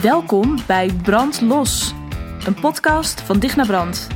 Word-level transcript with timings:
Welkom 0.00 0.58
bij 0.66 0.90
Brand 1.02 1.40
Los, 1.40 1.94
een 2.46 2.54
podcast 2.54 3.20
van 3.20 3.38
Digna 3.38 3.64
Brand. 3.64 4.06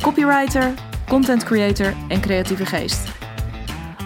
Copywriter, 0.00 0.74
content 1.08 1.44
creator 1.44 1.94
en 2.08 2.20
creatieve 2.20 2.66
geest. 2.66 3.08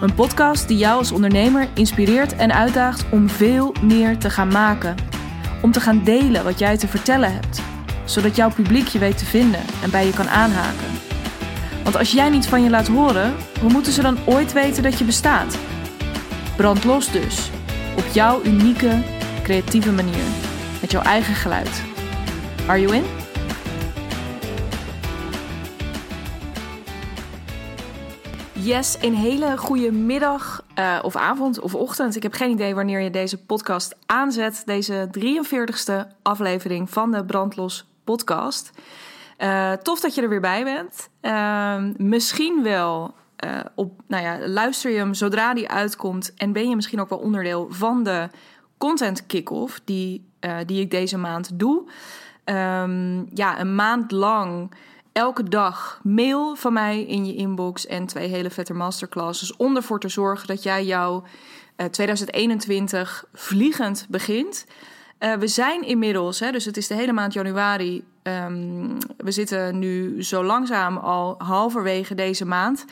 Een 0.00 0.14
podcast 0.14 0.68
die 0.68 0.76
jou 0.76 0.98
als 0.98 1.12
ondernemer 1.12 1.68
inspireert 1.74 2.36
en 2.36 2.52
uitdaagt 2.52 3.04
om 3.10 3.28
veel 3.28 3.74
meer 3.82 4.18
te 4.18 4.30
gaan 4.30 4.48
maken. 4.48 4.94
Om 5.62 5.72
te 5.72 5.80
gaan 5.80 6.04
delen 6.04 6.44
wat 6.44 6.58
jij 6.58 6.76
te 6.76 6.88
vertellen 6.88 7.32
hebt, 7.32 7.62
zodat 8.04 8.36
jouw 8.36 8.50
publiek 8.50 8.86
je 8.86 8.98
weet 8.98 9.18
te 9.18 9.26
vinden 9.26 9.60
en 9.82 9.90
bij 9.90 10.06
je 10.06 10.12
kan 10.12 10.28
aanhaken. 10.28 10.86
Want 11.82 11.96
als 11.96 12.12
jij 12.12 12.28
niet 12.28 12.46
van 12.46 12.62
je 12.62 12.70
laat 12.70 12.88
horen, 12.88 13.34
hoe 13.60 13.72
moeten 13.72 13.92
ze 13.92 14.02
dan 14.02 14.18
ooit 14.24 14.52
weten 14.52 14.82
dat 14.82 14.98
je 14.98 15.04
bestaat? 15.04 15.58
Brand 16.56 16.84
los 16.84 17.10
dus, 17.10 17.50
op 17.96 18.04
jouw 18.12 18.42
unieke, 18.44 19.02
creatieve 19.42 19.92
manier, 19.92 20.24
met 20.92 21.02
jouw 21.02 21.12
eigen 21.12 21.34
geluid. 21.34 21.82
Are 22.66 22.80
you 22.80 22.94
in? 22.94 23.04
Yes, 28.52 28.96
een 29.00 29.14
hele 29.14 29.56
goede 29.56 29.92
middag 29.92 30.64
uh, 30.78 30.98
of 31.02 31.16
avond 31.16 31.60
of 31.60 31.74
ochtend. 31.74 32.16
Ik 32.16 32.22
heb 32.22 32.32
geen 32.32 32.50
idee 32.50 32.74
wanneer 32.74 33.00
je 33.00 33.10
deze 33.10 33.44
podcast 33.44 33.96
aanzet. 34.06 34.62
Deze 34.66 35.08
43ste 35.18 36.18
aflevering 36.22 36.90
van 36.90 37.10
de 37.10 37.24
Brandlos 37.24 37.90
podcast. 38.04 38.70
Uh, 39.38 39.72
tof 39.72 40.00
dat 40.00 40.14
je 40.14 40.22
er 40.22 40.28
weer 40.28 40.40
bij 40.40 40.64
bent. 40.64 41.08
Uh, 41.22 41.84
misschien 41.96 42.62
wel 42.62 43.14
uh, 43.44 43.60
op, 43.74 44.00
nou 44.06 44.22
ja, 44.22 44.48
luister 44.48 44.90
je 44.90 44.98
hem 44.98 45.14
zodra 45.14 45.54
die 45.54 45.68
uitkomt 45.68 46.34
en 46.34 46.52
ben 46.52 46.68
je 46.68 46.76
misschien 46.76 47.00
ook 47.00 47.08
wel 47.08 47.18
onderdeel 47.18 47.66
van 47.70 48.02
de 48.02 48.28
content 48.78 49.26
kick-off 49.26 49.80
die, 49.84 50.29
die 50.66 50.80
ik 50.80 50.90
deze 50.90 51.18
maand 51.18 51.58
doe. 51.58 51.82
Um, 52.44 53.28
ja, 53.34 53.60
een 53.60 53.74
maand 53.74 54.10
lang 54.10 54.72
elke 55.12 55.42
dag 55.42 56.00
mail 56.02 56.56
van 56.56 56.72
mij 56.72 57.02
in 57.02 57.26
je 57.26 57.34
inbox 57.34 57.86
en 57.86 58.06
twee 58.06 58.28
hele 58.28 58.50
vette 58.50 58.74
masterclasses 58.74 59.56
om 59.56 59.76
ervoor 59.76 60.00
te 60.00 60.08
zorgen 60.08 60.46
dat 60.46 60.62
jij 60.62 60.84
jouw 60.84 61.24
2021 61.90 63.24
vliegend 63.32 64.06
begint. 64.08 64.66
Uh, 65.20 65.32
we 65.32 65.46
zijn 65.46 65.82
inmiddels, 65.82 66.40
hè, 66.40 66.50
dus 66.50 66.64
het 66.64 66.76
is 66.76 66.86
de 66.86 66.94
hele 66.94 67.12
maand 67.12 67.32
januari. 67.32 68.04
Um, 68.22 68.98
we 69.16 69.30
zitten 69.30 69.78
nu 69.78 70.22
zo 70.24 70.44
langzaam 70.44 70.96
al 70.96 71.34
halverwege 71.38 72.14
deze 72.14 72.44
maand. 72.44 72.84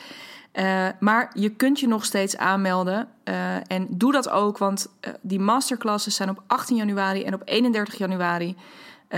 Uh, 0.59 0.87
maar 0.99 1.31
je 1.33 1.49
kunt 1.49 1.79
je 1.79 1.87
nog 1.87 2.05
steeds 2.05 2.37
aanmelden. 2.37 3.07
Uh, 3.23 3.55
en 3.55 3.87
doe 3.89 4.11
dat 4.11 4.29
ook, 4.29 4.57
want 4.57 4.87
die 5.21 5.39
masterclasses 5.39 6.15
zijn 6.15 6.29
op 6.29 6.43
18 6.47 6.75
januari 6.75 7.23
en 7.23 7.33
op 7.33 7.41
31 7.45 7.97
januari. 7.97 8.55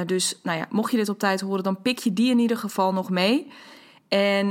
dus 0.06 0.40
nou 0.44 0.58
ja, 0.58 0.66
mocht 0.70 0.92
je 0.92 0.98
dit 0.98 1.10
op 1.10 1.20
tijd 1.20 1.42
horen, 1.42 1.64
dan 1.64 1.82
pik 1.82 2.00
je 2.00 2.14
die 2.14 2.32
in 2.32 2.40
ieder 2.40 2.58
geval 2.58 2.94
nog 2.94 3.10
mee. 3.10 3.52
En 4.08 4.50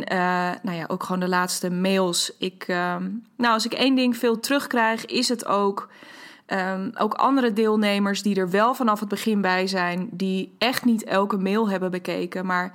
nou 0.62 0.76
ja, 0.76 0.84
ook 0.88 1.02
gewoon 1.02 1.20
de 1.20 1.28
laatste 1.28 1.70
mails. 1.70 2.32
Ik, 2.38 2.64
ehm, 2.66 3.08
nou, 3.36 3.52
als 3.54 3.64
ik 3.64 3.72
één 3.72 3.94
ding 3.94 4.16
veel 4.16 4.40
terugkrijg, 4.40 5.06
is 5.06 5.28
het 5.28 5.46
ook 5.46 5.88
Um, 6.52 6.90
ook 6.98 7.14
andere 7.14 7.52
deelnemers 7.52 8.22
die 8.22 8.36
er 8.36 8.50
wel 8.50 8.74
vanaf 8.74 9.00
het 9.00 9.08
begin 9.08 9.40
bij 9.40 9.66
zijn, 9.66 10.08
die 10.12 10.54
echt 10.58 10.84
niet 10.84 11.04
elke 11.04 11.36
mail 11.36 11.68
hebben 11.68 11.90
bekeken, 11.90 12.46
maar 12.46 12.72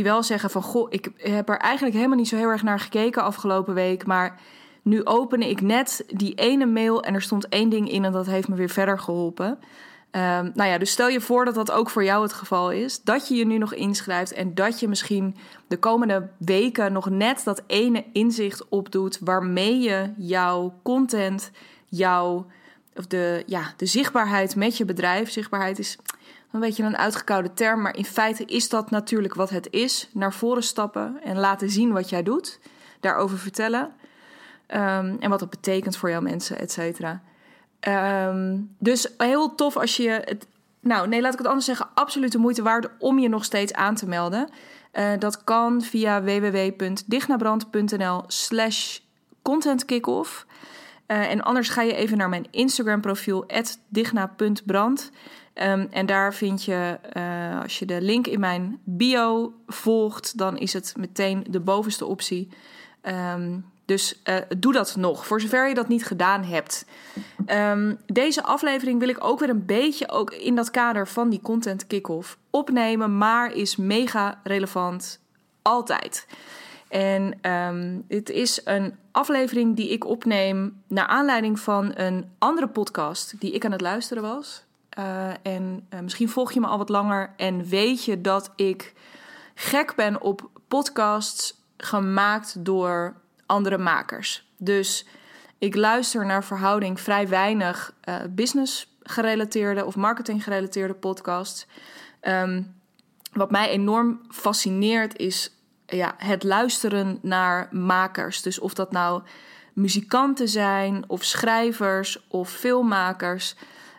die 0.00 0.10
wel 0.10 0.22
zeggen 0.22 0.50
van 0.50 0.62
goh, 0.62 0.86
ik 0.90 1.10
heb 1.16 1.48
er 1.48 1.58
eigenlijk 1.58 1.96
helemaal 1.96 2.16
niet 2.16 2.28
zo 2.28 2.36
heel 2.36 2.48
erg 2.48 2.62
naar 2.62 2.80
gekeken 2.80 3.22
afgelopen 3.22 3.74
week, 3.74 4.06
maar 4.06 4.40
nu 4.82 5.04
opende 5.04 5.48
ik 5.48 5.60
net 5.60 6.04
die 6.06 6.34
ene 6.34 6.66
mail 6.66 7.02
en 7.02 7.14
er 7.14 7.22
stond 7.22 7.48
één 7.48 7.68
ding 7.68 7.90
in 7.90 8.04
en 8.04 8.12
dat 8.12 8.26
heeft 8.26 8.48
me 8.48 8.54
weer 8.54 8.68
verder 8.68 8.98
geholpen. 8.98 9.46
Um, 9.46 10.50
nou 10.54 10.70
ja, 10.70 10.78
dus 10.78 10.90
stel 10.90 11.08
je 11.08 11.20
voor 11.20 11.44
dat 11.44 11.54
dat 11.54 11.70
ook 11.70 11.90
voor 11.90 12.04
jou 12.04 12.22
het 12.22 12.32
geval 12.32 12.70
is. 12.70 13.02
Dat 13.02 13.28
je 13.28 13.34
je 13.34 13.46
nu 13.46 13.58
nog 13.58 13.74
inschrijft 13.74 14.32
en 14.32 14.54
dat 14.54 14.80
je 14.80 14.88
misschien 14.88 15.36
de 15.66 15.78
komende 15.78 16.28
weken 16.38 16.92
nog 16.92 17.10
net 17.10 17.44
dat 17.44 17.62
ene 17.66 18.04
inzicht 18.12 18.68
opdoet 18.68 19.18
waarmee 19.20 19.78
je 19.80 20.12
jouw 20.16 20.74
content, 20.82 21.50
jouw 21.86 22.46
of 22.96 23.06
de, 23.06 23.42
ja, 23.46 23.72
de 23.76 23.86
zichtbaarheid 23.86 24.56
met 24.56 24.76
je 24.76 24.84
bedrijf. 24.84 25.30
Zichtbaarheid 25.30 25.78
is 25.78 25.98
een 26.52 26.60
beetje 26.60 26.82
een 26.82 26.96
uitgekoude 26.96 27.54
term, 27.54 27.82
maar 27.82 27.96
in 27.96 28.04
feite 28.04 28.44
is 28.44 28.68
dat 28.68 28.90
natuurlijk 28.90 29.34
wat 29.34 29.50
het 29.50 29.68
is. 29.70 30.08
Naar 30.12 30.32
voren 30.32 30.62
stappen 30.62 31.20
en 31.22 31.38
laten 31.38 31.70
zien 31.70 31.92
wat 31.92 32.08
jij 32.08 32.22
doet. 32.22 32.58
Daarover 33.00 33.38
vertellen. 33.38 33.82
Um, 33.82 35.16
en 35.20 35.28
wat 35.28 35.38
dat 35.38 35.50
betekent 35.50 35.96
voor 35.96 36.10
jouw 36.10 36.20
mensen, 36.20 36.58
et 36.58 36.72
cetera. 36.72 37.22
Um, 38.28 38.74
dus 38.78 39.08
heel 39.18 39.54
tof 39.54 39.76
als 39.76 39.96
je 39.96 40.10
het. 40.10 40.46
Nou, 40.80 41.08
nee, 41.08 41.20
laat 41.20 41.32
ik 41.32 41.38
het 41.38 41.48
anders 41.48 41.66
zeggen. 41.66 41.88
Absoluut 41.94 42.32
de 42.32 42.38
moeite 42.38 42.62
waard 42.62 42.88
om 42.98 43.18
je 43.18 43.28
nog 43.28 43.44
steeds 43.44 43.72
aan 43.72 43.94
te 43.94 44.06
melden. 44.06 44.48
Uh, 44.92 45.10
dat 45.18 45.44
kan 45.44 45.82
via 45.82 46.22
www.dignabrand.nl/slash 46.22 48.98
content 49.42 49.84
kickoff. 49.84 50.46
Uh, 51.10 51.30
en 51.30 51.42
anders 51.42 51.68
ga 51.68 51.82
je 51.82 51.94
even 51.94 52.18
naar 52.18 52.28
mijn 52.28 52.46
Instagram 52.50 53.00
profiel 53.00 53.46
digna.brand. 53.88 55.10
Um, 55.54 55.88
en 55.90 56.06
daar 56.06 56.34
vind 56.34 56.64
je, 56.64 56.98
uh, 57.16 57.62
als 57.62 57.78
je 57.78 57.86
de 57.86 58.00
link 58.00 58.26
in 58.26 58.40
mijn 58.40 58.80
bio 58.84 59.52
volgt, 59.66 60.38
dan 60.38 60.58
is 60.58 60.72
het 60.72 60.94
meteen 60.98 61.46
de 61.48 61.60
bovenste 61.60 62.06
optie. 62.06 62.48
Um, 63.02 63.64
dus 63.84 64.20
uh, 64.24 64.36
doe 64.58 64.72
dat 64.72 64.96
nog, 64.96 65.26
voor 65.26 65.40
zover 65.40 65.68
je 65.68 65.74
dat 65.74 65.88
niet 65.88 66.04
gedaan 66.04 66.44
hebt. 66.44 66.84
Um, 67.46 67.98
deze 68.06 68.42
aflevering 68.42 68.98
wil 68.98 69.08
ik 69.08 69.24
ook 69.24 69.40
weer 69.40 69.48
een 69.48 69.66
beetje 69.66 70.08
ook 70.08 70.30
in 70.30 70.54
dat 70.54 70.70
kader 70.70 71.08
van 71.08 71.30
die 71.30 71.40
content 71.40 71.86
kick-off 71.86 72.38
opnemen, 72.50 73.18
maar 73.18 73.52
is 73.52 73.76
mega 73.76 74.40
relevant 74.42 75.20
altijd. 75.62 76.26
En 76.90 77.50
um, 77.50 78.04
het 78.08 78.30
is 78.30 78.60
een 78.64 78.94
aflevering 79.10 79.76
die 79.76 79.90
ik 79.90 80.06
opneem 80.06 80.82
naar 80.86 81.06
aanleiding 81.06 81.60
van 81.60 81.92
een 81.94 82.30
andere 82.38 82.68
podcast 82.68 83.40
die 83.40 83.52
ik 83.52 83.64
aan 83.64 83.72
het 83.72 83.80
luisteren 83.80 84.22
was. 84.22 84.64
Uh, 84.98 85.30
en 85.42 85.86
uh, 85.94 86.00
misschien 86.00 86.28
volg 86.28 86.52
je 86.52 86.60
me 86.60 86.66
al 86.66 86.78
wat 86.78 86.88
langer 86.88 87.32
en 87.36 87.64
weet 87.64 88.04
je 88.04 88.20
dat 88.20 88.52
ik 88.56 88.92
gek 89.54 89.94
ben 89.94 90.20
op 90.20 90.50
podcasts 90.68 91.54
gemaakt 91.76 92.64
door 92.64 93.14
andere 93.46 93.78
makers. 93.78 94.48
Dus 94.56 95.06
ik 95.58 95.74
luister 95.74 96.26
naar 96.26 96.44
verhouding 96.44 97.00
vrij 97.00 97.28
weinig 97.28 97.94
uh, 98.08 98.14
business 98.30 98.96
gerelateerde 99.02 99.84
of 99.84 99.96
marketing 99.96 100.44
gerelateerde 100.44 100.94
podcasts. 100.94 101.66
Um, 102.22 102.74
wat 103.32 103.50
mij 103.50 103.68
enorm 103.68 104.20
fascineert 104.28 105.18
is 105.18 105.54
ja, 105.90 106.14
het 106.16 106.42
luisteren 106.42 107.18
naar 107.22 107.68
makers. 107.70 108.42
Dus 108.42 108.58
of 108.58 108.74
dat 108.74 108.92
nou 108.92 109.22
muzikanten 109.72 110.48
zijn, 110.48 111.04
of 111.06 111.24
schrijvers, 111.24 112.26
of 112.28 112.50
filmmakers. 112.50 113.56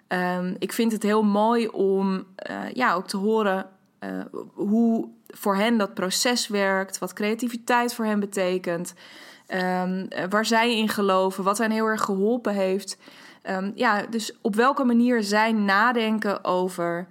Um, 0.08 0.56
ik 0.60 0.74
vind 0.74 0.92
het 0.92 1.04
heel 1.04 1.24
mooi 1.24 1.68
om 1.68 2.26
uh, 2.50 2.72
ja, 2.74 2.94
ook 2.94 3.08
te 3.08 3.18
horen 3.18 3.70
uh, 4.00 4.10
hoe 4.54 5.10
voor 5.28 5.56
hen 5.56 5.78
dat 5.78 5.94
proces 5.94 6.48
werkt, 6.48 6.98
wat 6.98 7.14
creativiteit 7.14 7.94
voor 7.94 8.06
hen 8.06 8.20
betekent, 8.20 8.94
um, 9.48 10.08
waar 10.30 10.46
zij 10.46 10.78
in 10.78 10.90
geloven, 10.90 11.44
wat 11.44 11.58
hen 11.58 11.72
heel 11.72 11.86
erg 11.86 12.02
geholpen 12.02 12.54
heeft. 12.54 12.98
Um, 13.50 13.72
ja, 13.76 14.06
dus 14.10 14.38
op 14.42 14.56
welke 14.56 14.84
manier 14.84 15.24
zij 15.24 15.52
nadenken 15.52 16.44
over 16.44 17.08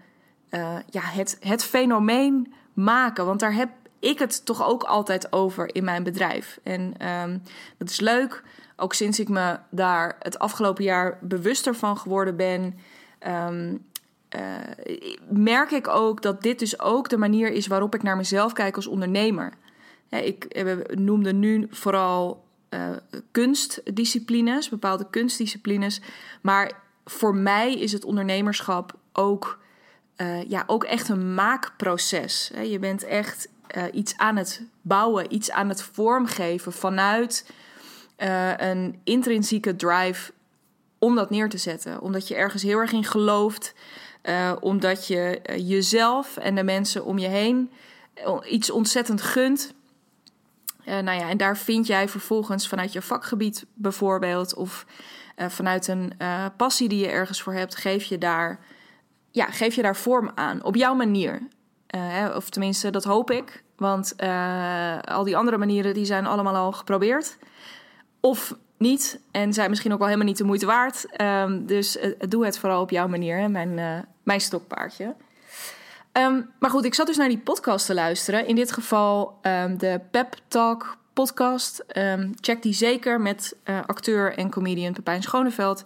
uh, 0.51 0.77
ja, 0.91 1.03
het, 1.03 1.37
het 1.41 1.65
fenomeen 1.65 2.55
maken. 2.73 3.27
Want 3.27 3.41
daar 3.41 3.55
heb 3.55 3.69
ik 4.01 4.19
het 4.19 4.45
toch 4.45 4.67
ook 4.67 4.83
altijd 4.83 5.33
over 5.33 5.75
in 5.75 5.85
mijn 5.85 6.03
bedrijf. 6.03 6.59
En 6.63 7.09
um, 7.09 7.43
dat 7.79 7.91
is 7.91 8.01
leuk. 8.01 8.43
Ook 8.77 8.95
sinds 8.95 9.21
ik 9.21 9.29
me 9.29 9.59
daar 9.71 10.17
het 10.19 10.39
afgelopen 10.39 10.85
jaar 10.85 11.19
bewuster 11.21 11.75
van 11.75 11.97
geworden 11.97 12.37
ben, 12.37 12.79
um, 13.27 13.85
uh, 14.37 14.41
merk 15.29 15.71
ik 15.71 15.89
ook 15.89 16.23
dat 16.23 16.43
dit 16.43 16.59
dus 16.59 16.81
ook 16.81 17.09
de 17.09 17.17
manier 17.17 17.53
is 17.53 17.67
waarop 17.67 17.95
ik 17.95 18.03
naar 18.03 18.17
mezelf 18.17 18.53
kijk 18.53 18.77
als 18.77 18.87
ondernemer. 18.87 19.53
ik 20.09 20.45
eh, 20.45 20.77
noemde 20.95 21.33
nu 21.33 21.67
vooral 21.71 22.45
uh, 22.71 22.91
kunstdisciplines, 23.31 24.69
bepaalde 24.69 25.07
kunstdisciplines. 25.11 26.01
Maar 26.41 26.73
voor 27.05 27.35
mij 27.35 27.75
is 27.75 27.93
het 27.93 28.05
ondernemerschap 28.05 28.95
ook, 29.13 29.59
ja, 30.49 30.65
ook 30.67 30.85
echt 30.85 31.09
een 31.09 31.35
maakproces. 31.35 32.51
Je 32.63 32.79
bent 32.79 33.05
echt 33.05 33.49
uh, 33.77 33.85
iets 33.93 34.17
aan 34.17 34.37
het 34.37 34.63
bouwen, 34.83 35.35
iets 35.35 35.51
aan 35.51 35.69
het 35.69 35.83
vormgeven 35.83 36.73
vanuit 36.73 37.51
uh, 38.19 38.57
een 38.57 39.01
intrinsieke 39.05 39.77
drive 39.77 40.33
om 40.99 41.15
dat 41.15 41.31
neer 41.31 41.49
te 41.49 41.59
zetten. 41.59 42.01
Omdat 42.01 42.29
je 42.29 42.35
ergens 42.35 42.63
heel 42.63 42.79
erg 42.79 42.93
in 42.93 43.05
gelooft, 43.05 43.75
uh, 44.23 44.53
omdat 44.61 45.07
je 45.07 45.41
jezelf 45.57 46.37
en 46.37 46.55
de 46.55 46.63
mensen 46.63 47.05
om 47.05 47.19
je 47.19 47.29
heen 47.29 47.71
iets 48.49 48.71
ontzettend 48.71 49.23
gunt. 49.23 49.75
nou 50.85 51.13
ja, 51.13 51.29
en 51.29 51.37
daar 51.37 51.57
vind 51.57 51.87
jij 51.87 52.09
vervolgens 52.09 52.69
vanuit 52.69 52.93
je 52.93 53.03
vakgebied 53.03 53.67
bijvoorbeeld, 53.75 54.55
of 54.55 54.87
vanuit 55.37 55.89
een 55.89 56.13
passie 56.57 56.89
die 56.89 56.99
je 56.99 57.09
ergens 57.09 57.43
voor 57.43 57.55
hebt, 57.55 57.77
geef 57.77 58.05
je 58.05 58.19
daar 58.19 58.61
ja, 59.31 59.47
geef 59.47 59.75
je 59.75 59.83
daar 59.83 59.97
vorm 59.97 60.31
aan, 60.35 60.63
op 60.65 60.77
jouw 60.77 60.95
manier. 60.95 61.49
Uh, 61.95 62.37
of 62.37 62.51
tenminste, 62.51 62.91
dat 62.91 63.05
hoop 63.05 63.31
ik. 63.31 63.63
Want 63.77 64.15
uh, 64.17 64.99
al 64.99 65.25
die 65.25 65.37
andere 65.37 65.59
manieren 65.59 65.95
die 65.95 66.05
zijn 66.05 66.27
allemaal 66.27 66.55
al 66.55 66.73
geprobeerd. 66.73 67.37
Of 68.21 68.57
niet. 68.77 69.21
En 69.31 69.53
zijn 69.53 69.71
misschien 69.71 69.93
ook 69.93 69.99
wel 69.99 70.07
helemaal 70.07 70.29
niet 70.29 70.39
de 70.39 70.45
moeite 70.45 70.67
waard. 70.67 71.21
Um, 71.21 71.67
dus 71.67 71.97
uh, 71.97 72.13
doe 72.29 72.45
het 72.45 72.59
vooral 72.59 72.83
op 72.83 72.91
jouw 72.91 73.09
manier, 73.09 73.39
hè, 73.39 73.49
mijn, 73.49 74.07
mijn 74.23 74.41
stokpaardje. 74.41 75.15
Um, 76.13 76.51
maar 76.59 76.71
goed, 76.71 76.85
ik 76.85 76.95
zat 76.95 77.07
dus 77.07 77.17
naar 77.17 77.29
die 77.29 77.39
podcast 77.39 77.87
te 77.87 77.95
luisteren. 77.95 78.47
In 78.47 78.55
dit 78.55 78.73
geval 78.73 79.39
um, 79.43 79.79
de 79.79 80.01
Pep 80.11 80.35
Talk 80.49 80.97
podcast. 81.13 81.85
check 82.41 82.63
die 82.63 82.75
zeker 82.75 83.21
met 83.21 83.57
acteur 83.87 84.37
en 84.37 84.51
comedian 84.51 84.93
Pepijn 84.93 85.23
Schoneveld. 85.23 85.85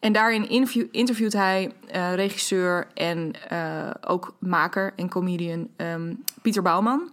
En 0.00 0.12
daarin 0.12 0.48
interview, 0.48 0.86
interviewt 0.90 1.32
hij 1.32 1.72
uh, 1.94 2.14
regisseur 2.14 2.86
en 2.94 3.32
uh, 3.52 3.90
ook 4.00 4.36
maker 4.38 4.92
en 4.96 5.08
comedian 5.08 5.68
um, 5.76 6.24
Pieter 6.42 6.62
Bouwman. 6.62 7.10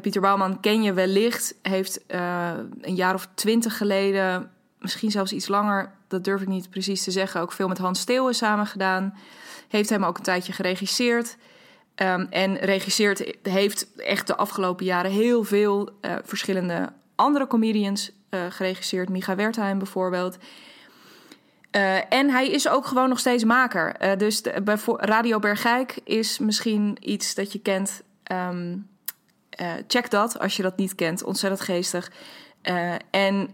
Pieter 0.00 0.20
Bouwman 0.20 0.60
ken 0.60 0.82
je 0.82 0.92
wellicht, 0.92 1.54
heeft 1.62 2.00
uh, 2.08 2.50
een 2.80 2.94
jaar 2.94 3.14
of 3.14 3.28
twintig 3.34 3.76
geleden, 3.76 4.50
misschien 4.78 5.10
zelfs 5.10 5.32
iets 5.32 5.48
langer, 5.48 5.92
dat 6.08 6.24
durf 6.24 6.40
ik 6.40 6.48
niet 6.48 6.70
precies 6.70 7.04
te 7.04 7.10
zeggen, 7.10 7.40
ook 7.40 7.52
veel 7.52 7.68
met 7.68 7.78
Hans 7.78 8.00
Steeuwen 8.00 8.34
samen 8.34 8.66
gedaan. 8.66 9.14
Heeft 9.68 9.90
hem 9.90 10.04
ook 10.04 10.16
een 10.16 10.22
tijdje 10.22 10.52
geregisseerd. 10.52 11.36
Um, 11.96 12.26
en 12.30 12.56
regisseert 12.56 13.36
heeft 13.42 13.94
echt 13.96 14.26
de 14.26 14.36
afgelopen 14.36 14.84
jaren 14.84 15.10
heel 15.10 15.44
veel 15.44 15.90
verschillende 16.24 16.92
andere 17.14 17.46
comedians 17.46 18.12
geregisseerd. 18.48 19.08
Micha 19.08 19.34
Wertheim 19.34 19.78
bijvoorbeeld. 19.78 20.38
Uh, 21.76 22.12
en 22.12 22.30
hij 22.30 22.48
is 22.48 22.68
ook 22.68 22.86
gewoon 22.86 23.08
nog 23.08 23.18
steeds 23.18 23.44
maker. 23.44 23.96
Uh, 24.02 24.16
dus 24.16 24.42
bij 24.62 24.78
Radio 24.86 25.38
Bergijk 25.38 25.98
is 26.04 26.38
misschien 26.38 26.96
iets 27.00 27.34
dat 27.34 27.52
je 27.52 27.60
kent. 27.60 28.02
Um, 28.32 28.88
uh, 29.60 29.72
check 29.86 30.10
dat 30.10 30.38
als 30.38 30.56
je 30.56 30.62
dat 30.62 30.76
niet 30.76 30.94
kent. 30.94 31.24
Ontzettend 31.24 31.62
geestig. 31.62 32.12
en 33.10 33.50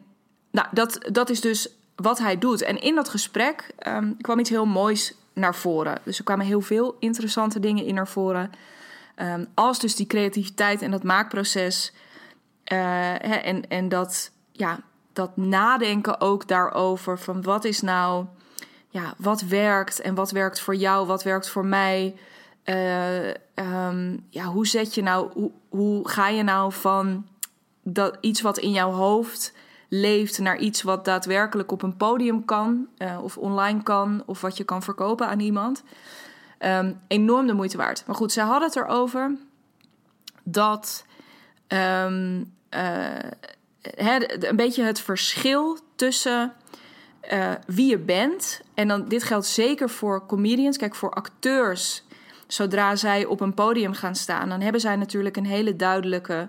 nou, 0.50 0.68
dat, 0.70 1.08
dat 1.12 1.30
is 1.30 1.40
dus 1.40 1.68
wat 1.96 2.18
hij 2.18 2.38
doet. 2.38 2.62
En 2.62 2.80
in 2.80 2.94
dat 2.94 3.08
gesprek 3.08 3.70
um, 3.86 4.16
kwam 4.20 4.38
iets 4.38 4.50
heel 4.50 4.66
moois 4.66 5.14
naar 5.32 5.54
voren. 5.54 5.98
Dus 6.02 6.18
er 6.18 6.24
kwamen 6.24 6.46
heel 6.46 6.60
veel 6.60 6.96
interessante 6.98 7.60
dingen 7.60 7.84
in 7.84 7.94
naar 7.94 8.08
voren. 8.08 8.50
Um, 9.16 9.46
als 9.54 9.78
dus 9.78 9.96
die 9.96 10.06
creativiteit 10.06 10.82
en 10.82 10.90
dat 10.90 11.02
maakproces. 11.02 11.92
Hè, 12.64 13.14
en, 13.34 13.68
en 13.68 13.88
dat 13.88 14.30
ja, 14.52 14.80
dat 15.16 15.36
nadenken 15.36 16.20
ook 16.20 16.48
daarover 16.48 17.18
van 17.18 17.42
wat 17.42 17.64
is 17.64 17.80
nou, 17.80 18.26
ja, 18.88 19.14
wat 19.16 19.40
werkt 19.40 20.00
en 20.00 20.14
wat 20.14 20.30
werkt 20.30 20.60
voor 20.60 20.74
jou, 20.74 21.06
wat 21.06 21.22
werkt 21.22 21.48
voor 21.48 21.64
mij. 21.64 22.16
Uh, 22.64 23.28
um, 23.54 24.26
ja, 24.30 24.44
hoe 24.44 24.66
zet 24.66 24.94
je 24.94 25.02
nou, 25.02 25.30
hoe, 25.32 25.50
hoe 25.68 26.08
ga 26.08 26.28
je 26.28 26.42
nou 26.42 26.72
van 26.72 27.26
dat 27.82 28.16
iets 28.20 28.40
wat 28.40 28.58
in 28.58 28.70
jouw 28.70 28.90
hoofd 28.90 29.52
leeft 29.88 30.38
naar 30.38 30.58
iets 30.58 30.82
wat 30.82 31.04
daadwerkelijk 31.04 31.72
op 31.72 31.82
een 31.82 31.96
podium 31.96 32.44
kan 32.44 32.86
uh, 32.98 33.18
of 33.22 33.36
online 33.36 33.82
kan 33.82 34.22
of 34.26 34.40
wat 34.40 34.56
je 34.56 34.64
kan 34.64 34.82
verkopen 34.82 35.28
aan 35.28 35.40
iemand. 35.40 35.82
Um, 36.58 37.00
enorm 37.08 37.46
de 37.46 37.52
moeite 37.52 37.76
waard. 37.76 38.06
Maar 38.06 38.16
goed, 38.16 38.32
zij 38.32 38.44
hadden 38.44 38.68
het 38.68 38.76
erover 38.76 39.36
dat 40.42 41.04
um, 41.68 42.52
uh, 42.70 43.08
een 44.38 44.56
beetje 44.56 44.82
het 44.82 45.00
verschil 45.00 45.78
tussen 45.94 46.52
uh, 47.32 47.52
wie 47.66 47.90
je 47.90 47.98
bent. 47.98 48.60
En 48.74 48.88
dan, 48.88 49.08
dit 49.08 49.22
geldt 49.22 49.46
zeker 49.46 49.90
voor 49.90 50.26
comedians. 50.26 50.76
Kijk, 50.76 50.94
voor 50.94 51.10
acteurs, 51.10 52.02
zodra 52.46 52.96
zij 52.96 53.24
op 53.24 53.40
een 53.40 53.54
podium 53.54 53.92
gaan 53.92 54.14
staan, 54.14 54.48
dan 54.48 54.60
hebben 54.60 54.80
zij 54.80 54.96
natuurlijk 54.96 55.36
een 55.36 55.46
hele 55.46 55.76
duidelijke 55.76 56.48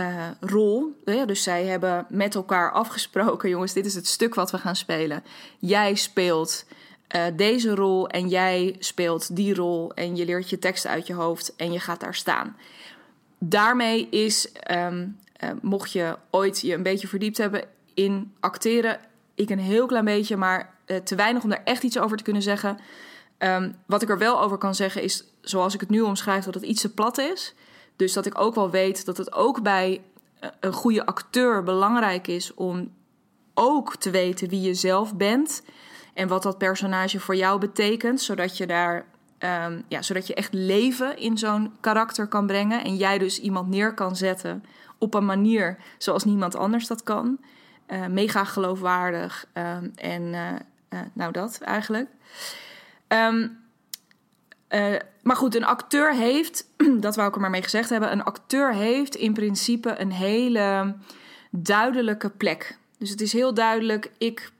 uh, 0.00 0.28
rol. 0.40 1.00
Ja, 1.04 1.24
dus 1.24 1.42
zij 1.42 1.64
hebben 1.64 2.06
met 2.08 2.34
elkaar 2.34 2.72
afgesproken: 2.72 3.48
jongens, 3.54 3.72
dit 3.72 3.86
is 3.86 3.94
het 3.94 4.06
stuk 4.06 4.34
wat 4.34 4.50
we 4.50 4.58
gaan 4.58 4.76
spelen. 4.76 5.24
Jij 5.58 5.94
speelt. 5.94 6.64
Uh, 7.16 7.22
deze 7.36 7.74
rol 7.74 8.08
en 8.08 8.28
jij 8.28 8.76
speelt 8.78 9.36
die 9.36 9.54
rol 9.54 9.94
en 9.94 10.16
je 10.16 10.24
leert 10.24 10.50
je 10.50 10.58
tekst 10.58 10.86
uit 10.86 11.06
je 11.06 11.14
hoofd 11.14 11.56
en 11.56 11.72
je 11.72 11.80
gaat 11.80 12.00
daar 12.00 12.14
staan. 12.14 12.56
Daarmee 13.38 14.08
is 14.08 14.48
um, 14.70 15.18
uh, 15.44 15.50
mocht 15.60 15.92
je 15.92 16.16
ooit 16.30 16.60
je 16.60 16.74
een 16.74 16.82
beetje 16.82 17.08
verdiept 17.08 17.38
hebben 17.38 17.64
in 17.94 18.34
acteren, 18.40 19.00
ik 19.34 19.50
een 19.50 19.58
heel 19.58 19.86
klein 19.86 20.04
beetje, 20.04 20.36
maar 20.36 20.74
uh, 20.86 20.96
te 20.96 21.14
weinig 21.14 21.42
om 21.42 21.50
daar 21.50 21.62
echt 21.64 21.82
iets 21.82 21.98
over 21.98 22.16
te 22.16 22.22
kunnen 22.22 22.42
zeggen. 22.42 22.78
Um, 23.38 23.76
wat 23.86 24.02
ik 24.02 24.08
er 24.08 24.18
wel 24.18 24.40
over 24.40 24.58
kan 24.58 24.74
zeggen 24.74 25.02
is, 25.02 25.24
zoals 25.40 25.74
ik 25.74 25.80
het 25.80 25.90
nu 25.90 26.00
omschrijf, 26.00 26.44
dat 26.44 26.54
het 26.54 26.64
iets 26.64 26.80
te 26.80 26.94
plat 26.94 27.18
is. 27.18 27.54
Dus 27.96 28.12
dat 28.12 28.26
ik 28.26 28.40
ook 28.40 28.54
wel 28.54 28.70
weet 28.70 29.04
dat 29.04 29.16
het 29.16 29.32
ook 29.32 29.62
bij 29.62 30.02
eh, 30.40 30.50
een 30.60 30.72
goede 30.72 31.06
acteur 31.06 31.62
belangrijk 31.62 32.26
is 32.26 32.54
om 32.54 32.92
ook 33.54 33.96
te 33.96 34.10
weten 34.10 34.48
wie 34.48 34.60
je 34.60 34.74
zelf 34.74 35.16
bent 35.16 35.62
en 36.14 36.28
wat 36.28 36.42
dat 36.42 36.58
personage 36.58 37.20
voor 37.20 37.36
jou 37.36 37.60
betekent, 37.60 38.20
zodat 38.20 38.56
je 38.56 38.66
daar 38.66 39.04
um, 39.38 39.84
ja, 39.88 40.02
zodat 40.02 40.26
je 40.26 40.34
echt 40.34 40.52
leven 40.52 41.18
in 41.18 41.38
zo'n 41.38 41.72
karakter 41.80 42.26
kan 42.26 42.46
brengen 42.46 42.84
en 42.84 42.96
jij 42.96 43.18
dus 43.18 43.40
iemand 43.40 43.68
neer 43.68 43.94
kan 43.94 44.16
zetten 44.16 44.64
op 45.02 45.14
een 45.14 45.24
manier 45.24 45.76
zoals 45.98 46.24
niemand 46.24 46.56
anders 46.56 46.86
dat 46.86 47.02
kan. 47.02 47.38
Uh, 47.88 48.06
mega 48.06 48.44
geloofwaardig 48.44 49.46
um, 49.54 49.92
en 49.94 50.22
uh, 50.22 50.48
uh, 50.90 51.00
nou 51.12 51.32
dat 51.32 51.60
eigenlijk. 51.60 52.08
Um, 53.08 53.60
maar 55.22 55.36
goed, 55.36 55.54
een 55.54 55.64
acteur 55.64 56.14
heeft, 56.14 56.66
dat 57.00 57.16
wou 57.16 57.28
ik 57.28 57.34
er 57.34 57.40
maar 57.40 57.50
mee 57.50 57.62
gezegd 57.62 57.90
hebben, 57.90 58.12
een 58.12 58.24
acteur 58.24 58.74
heeft 58.74 59.14
in 59.14 59.32
principe 59.32 60.00
een 60.00 60.12
hele 60.12 60.94
duidelijke 61.50 62.30
plek. 62.30 62.78
Dus 62.98 63.10
het 63.10 63.20
is 63.20 63.32
heel 63.32 63.54
duidelijk, 63.54 64.10
ik 64.18 64.52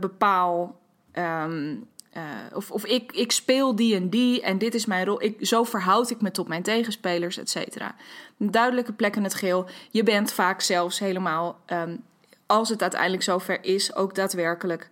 bepaal 0.00 0.80
um, 1.14 1.88
uh, 2.16 2.22
of 2.52 2.70
of 2.70 2.84
ik, 2.84 3.12
ik 3.12 3.32
speel 3.32 3.76
die 3.76 3.94
en 3.94 4.08
die 4.08 4.42
en 4.42 4.58
dit 4.58 4.74
is 4.74 4.86
mijn 4.86 5.04
rol. 5.04 5.22
Ik, 5.22 5.46
zo 5.46 5.64
verhoud 5.64 6.10
ik 6.10 6.20
me 6.20 6.30
tot 6.30 6.48
mijn 6.48 6.62
tegenspelers, 6.62 7.36
et 7.36 7.50
cetera. 7.50 7.94
Een 8.38 8.50
duidelijke 8.50 8.92
plek 8.92 9.16
in 9.16 9.24
het 9.24 9.34
geheel. 9.34 9.68
Je 9.90 10.02
bent 10.02 10.32
vaak 10.32 10.60
zelfs 10.60 10.98
helemaal, 10.98 11.60
um, 11.66 12.04
als 12.46 12.68
het 12.68 12.82
uiteindelijk 12.82 13.22
zover 13.22 13.64
is, 13.64 13.94
ook 13.94 14.14
daadwerkelijk 14.14 14.90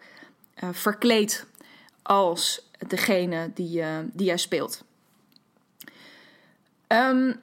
uh, 0.63 0.69
verkleed 0.73 1.47
als 2.03 2.71
degene 2.87 3.51
die, 3.55 3.81
uh, 3.81 3.99
die 4.13 4.27
jij 4.27 4.37
speelt. 4.37 4.85
Um, 6.89 7.41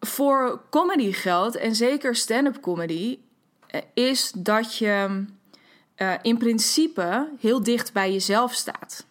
voor 0.00 0.62
comedy 0.70 1.12
geldt, 1.12 1.56
en 1.56 1.74
zeker 1.74 2.16
stand-up 2.16 2.60
comedy, 2.60 3.18
is 3.94 4.32
dat 4.36 4.76
je 4.76 5.24
uh, 5.96 6.12
in 6.22 6.38
principe 6.38 7.28
heel 7.40 7.62
dicht 7.62 7.92
bij 7.92 8.12
jezelf 8.12 8.52
staat. 8.52 9.06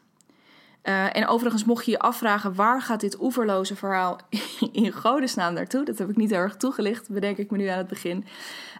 Uh, 0.84 1.16
en 1.16 1.28
overigens, 1.28 1.63
mocht 1.63 1.86
je 1.86 1.92
je 1.92 2.00
afvragen 2.00 2.56
waar 2.56 2.82
gaat 2.82 3.00
dit 3.00 3.22
oeverloze 3.22 3.75
verhaal 3.75 4.20
in 4.72 4.92
godesnaam 4.92 5.54
naartoe, 5.54 5.86
dat 5.86 5.98
heb 5.98 6.10
ik 6.10 6.16
niet 6.16 6.30
heel 6.30 6.40
erg 6.40 6.56
toegelicht, 6.56 7.10
bedenk 7.10 7.38
ik 7.38 7.52
me 7.52 7.58
nu 7.58 7.68
aan 7.68 7.78
het 7.78 7.88
begin. 7.88 8.25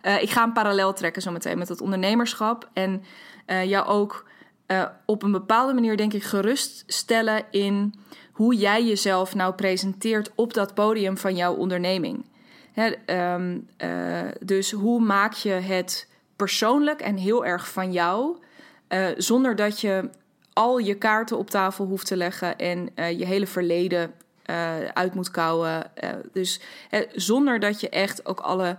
Uh, 0.03 0.22
ik 0.22 0.29
ga 0.29 0.43
een 0.43 0.53
parallel 0.53 0.93
trekken 0.93 1.22
zometeen 1.22 1.57
met 1.57 1.69
het 1.69 1.81
ondernemerschap 1.81 2.69
en 2.74 3.03
jou 3.65 3.88
ook 3.88 4.25
op 5.05 5.24
een 5.24 5.31
bepaalde 5.31 5.74
manier, 5.74 5.98
denk 5.98 6.13
ik, 6.13 6.24
geruststellen 6.24 7.43
in 7.51 7.93
hoe 8.31 8.55
jij 8.55 8.86
jezelf 8.86 9.36
nou 9.36 9.53
presenteert 9.53 10.31
op 10.36 10.53
dat 10.53 10.74
podium 10.74 11.17
van 11.17 11.36
jouw 11.36 11.53
onderneming. 11.53 12.25
Hè, 12.72 12.93
um, 13.33 13.67
dus 14.39 14.72
hoe 14.72 15.01
maak 15.01 15.33
je 15.33 15.50
het 15.50 16.07
persoonlijk 16.35 17.01
en 17.01 17.17
heel 17.17 17.45
erg 17.45 17.69
van 17.69 17.91
jou. 17.91 18.37
Uh, 18.89 19.07
zonder 19.17 19.55
dat 19.55 19.79
je 19.79 20.09
al 20.53 20.77
je 20.77 20.95
kaarten 20.95 21.37
op 21.37 21.49
tafel 21.49 21.85
hoeft 21.85 22.05
te 22.05 22.17
leggen 22.17 22.57
en 22.57 22.89
uh, 22.95 23.19
je 23.19 23.25
hele 23.25 23.47
verleden 23.47 24.13
uh, 24.45 24.85
uit 24.93 25.13
moet 25.13 25.31
kouwen. 25.31 25.91
dus 26.31 26.59
zonder 27.11 27.59
dat 27.59 27.79
je 27.79 27.89
echt 27.89 28.25
ook 28.25 28.39
alle 28.39 28.77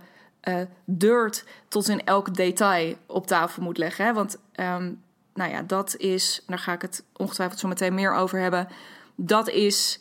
dirt 0.85 1.45
tot 1.67 1.87
in 1.87 2.05
elk 2.05 2.35
detail 2.35 2.95
op 3.05 3.27
tafel 3.27 3.63
moet 3.63 3.77
leggen. 3.77 4.05
Hè? 4.05 4.13
Want 4.13 4.37
um, 4.55 5.01
nou 5.33 5.51
ja, 5.51 5.61
dat 5.61 5.95
is, 5.97 6.43
daar 6.47 6.59
ga 6.59 6.73
ik 6.73 6.81
het 6.81 7.03
ongetwijfeld 7.17 7.59
zo 7.59 7.67
meteen 7.67 7.93
meer 7.93 8.13
over 8.13 8.39
hebben. 8.39 8.67
Dat 9.15 9.49
is 9.49 9.99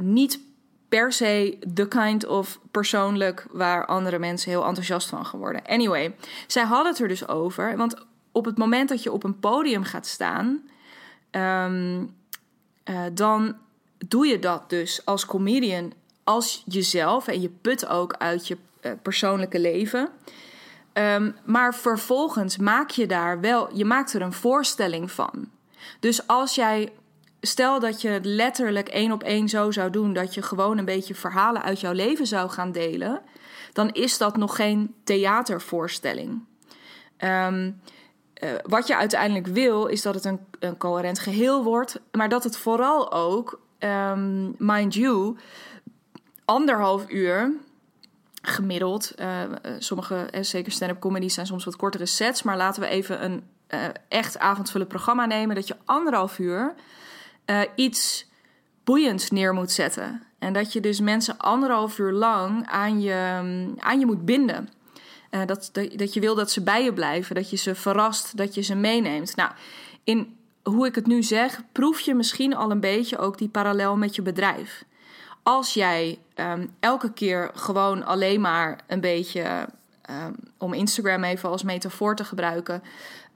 niet 0.00 0.40
per 0.88 1.12
se 1.12 1.58
de 1.68 1.88
kind 1.88 2.26
of 2.26 2.60
persoonlijk 2.70 3.46
waar 3.50 3.86
andere 3.86 4.18
mensen 4.18 4.50
heel 4.50 4.64
enthousiast 4.64 5.08
van 5.08 5.26
geworden. 5.26 5.62
Anyway, 5.66 6.16
zij 6.46 6.64
hadden 6.64 6.92
het 6.92 7.00
er 7.00 7.08
dus 7.08 7.28
over. 7.28 7.76
Want 7.76 7.94
op 8.32 8.44
het 8.44 8.58
moment 8.58 8.88
dat 8.88 9.02
je 9.02 9.12
op 9.12 9.24
een 9.24 9.38
podium 9.38 9.84
gaat 9.84 10.06
staan, 10.06 10.68
um, 11.30 12.14
uh, 12.84 13.00
dan 13.12 13.56
doe 13.98 14.26
je 14.26 14.38
dat 14.38 14.70
dus 14.70 15.04
als 15.04 15.26
comedian 15.26 15.92
als 16.24 16.62
jezelf 16.66 17.28
en 17.28 17.40
je 17.40 17.48
put 17.48 17.88
ook 17.88 18.12
uit 18.12 18.48
je 18.48 18.56
uh, 18.80 18.92
persoonlijke 19.02 19.60
leven. 19.60 20.08
Um, 20.92 21.36
maar 21.44 21.74
vervolgens 21.74 22.56
maak 22.56 22.90
je 22.90 23.06
daar 23.06 23.40
wel, 23.40 23.76
je 23.76 23.84
maakt 23.84 24.12
er 24.12 24.22
een 24.22 24.32
voorstelling 24.32 25.10
van. 25.10 25.50
Dus 26.00 26.26
als 26.26 26.54
jij 26.54 26.92
stel 27.46 27.80
dat 27.80 28.00
je 28.00 28.20
letterlijk 28.22 28.88
één 28.88 29.12
op 29.12 29.22
één 29.22 29.48
zo 29.48 29.70
zou 29.70 29.90
doen, 29.90 30.12
dat 30.12 30.34
je 30.34 30.42
gewoon 30.42 30.78
een 30.78 30.84
beetje 30.84 31.14
verhalen 31.14 31.62
uit 31.62 31.80
jouw 31.80 31.92
leven 31.92 32.26
zou 32.26 32.50
gaan 32.50 32.72
delen, 32.72 33.22
dan 33.72 33.90
is 33.92 34.18
dat 34.18 34.36
nog 34.36 34.56
geen 34.56 34.94
theatervoorstelling. 35.04 36.44
Ehm, 37.16 37.70
eh, 38.34 38.50
wat 38.62 38.86
je 38.86 38.96
uiteindelijk 38.96 39.46
wil, 39.46 39.86
is 39.86 40.02
dat 40.02 40.14
het 40.14 40.24
een, 40.24 40.40
een 40.58 40.76
coherent 40.76 41.18
geheel 41.18 41.62
wordt, 41.62 42.00
maar 42.12 42.28
dat 42.28 42.44
het 42.44 42.56
vooral 42.56 43.12
ook, 43.12 43.60
um, 43.78 44.54
mind 44.58 44.94
you, 44.94 45.36
anderhalf 46.44 47.10
uur 47.10 47.52
gemiddeld. 48.42 49.12
Uh, 49.20 49.42
sommige, 49.78 50.28
zeker 50.40 50.72
stand-up 50.72 51.00
comedy, 51.00 51.28
zijn 51.28 51.46
soms 51.46 51.64
wat 51.64 51.76
kortere 51.76 52.06
sets. 52.06 52.42
Maar 52.42 52.56
laten 52.56 52.82
we 52.82 52.88
even 52.88 53.24
een 53.24 53.44
echt 54.08 54.38
avondvullend 54.38 54.90
programma 54.90 55.26
nemen. 55.26 55.54
Dat 55.54 55.68
je 55.68 55.76
anderhalf 55.84 56.38
uur 56.38 56.74
uh, 57.46 57.60
iets 57.74 58.26
boeiends 58.84 59.30
neer 59.30 59.54
moet 59.54 59.70
zetten. 59.70 60.22
En 60.38 60.52
dat 60.52 60.72
je 60.72 60.80
dus 60.80 61.00
mensen 61.00 61.38
anderhalf 61.38 61.98
uur 61.98 62.12
lang 62.12 62.66
aan 62.66 63.00
je, 63.00 63.14
aan 63.78 63.98
je 63.98 64.06
moet 64.06 64.24
binden. 64.24 64.68
Uh, 65.30 65.40
dat, 65.46 65.70
dat, 65.96 66.14
je 66.14 66.20
wil 66.20 66.34
dat 66.34 66.50
ze 66.50 66.62
bij 66.62 66.84
je 66.84 66.92
blijven, 66.92 67.34
dat 67.34 67.50
je 67.50 67.56
ze 67.56 67.74
verrast, 67.74 68.36
dat 68.36 68.54
je 68.54 68.62
ze 68.62 68.74
meeneemt. 68.74 69.36
Nou, 69.36 69.50
in 70.04 70.36
hoe 70.62 70.86
ik 70.86 70.94
het 70.94 71.06
nu 71.06 71.22
zeg, 71.22 71.62
proef 71.72 72.00
je 72.00 72.14
misschien 72.14 72.56
al 72.56 72.70
een 72.70 72.80
beetje 72.80 73.18
ook 73.18 73.38
die 73.38 73.48
parallel 73.48 73.96
met 73.96 74.14
je 74.14 74.22
bedrijf. 74.22 74.84
Als 75.42 75.74
jij 75.74 76.18
um, 76.34 76.74
elke 76.80 77.12
keer 77.12 77.50
gewoon 77.54 78.04
alleen 78.04 78.40
maar 78.40 78.80
een 78.86 79.00
beetje, 79.00 79.68
um, 80.10 80.36
om 80.58 80.72
Instagram 80.72 81.24
even 81.24 81.48
als 81.48 81.62
metafoor 81.62 82.16
te 82.16 82.24
gebruiken, 82.24 82.82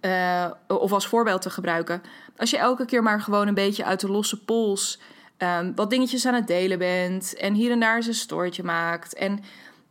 uh, 0.00 0.50
of 0.66 0.92
als 0.92 1.06
voorbeeld 1.06 1.42
te 1.42 1.50
gebruiken. 1.50 2.02
Als 2.36 2.50
je 2.50 2.58
elke 2.58 2.84
keer 2.84 3.02
maar 3.02 3.20
gewoon 3.20 3.48
een 3.48 3.54
beetje 3.54 3.84
uit 3.84 4.00
de 4.00 4.10
losse 4.10 4.44
pols 4.44 5.00
um, 5.38 5.74
wat 5.74 5.90
dingetjes 5.90 6.26
aan 6.26 6.34
het 6.34 6.46
delen 6.46 6.78
bent 6.78 7.34
en 7.34 7.54
hier 7.54 7.70
en 7.70 7.80
daar 7.80 7.96
eens 7.96 8.06
een 8.06 8.14
stoortje 8.14 8.62
maakt 8.62 9.14
en 9.14 9.40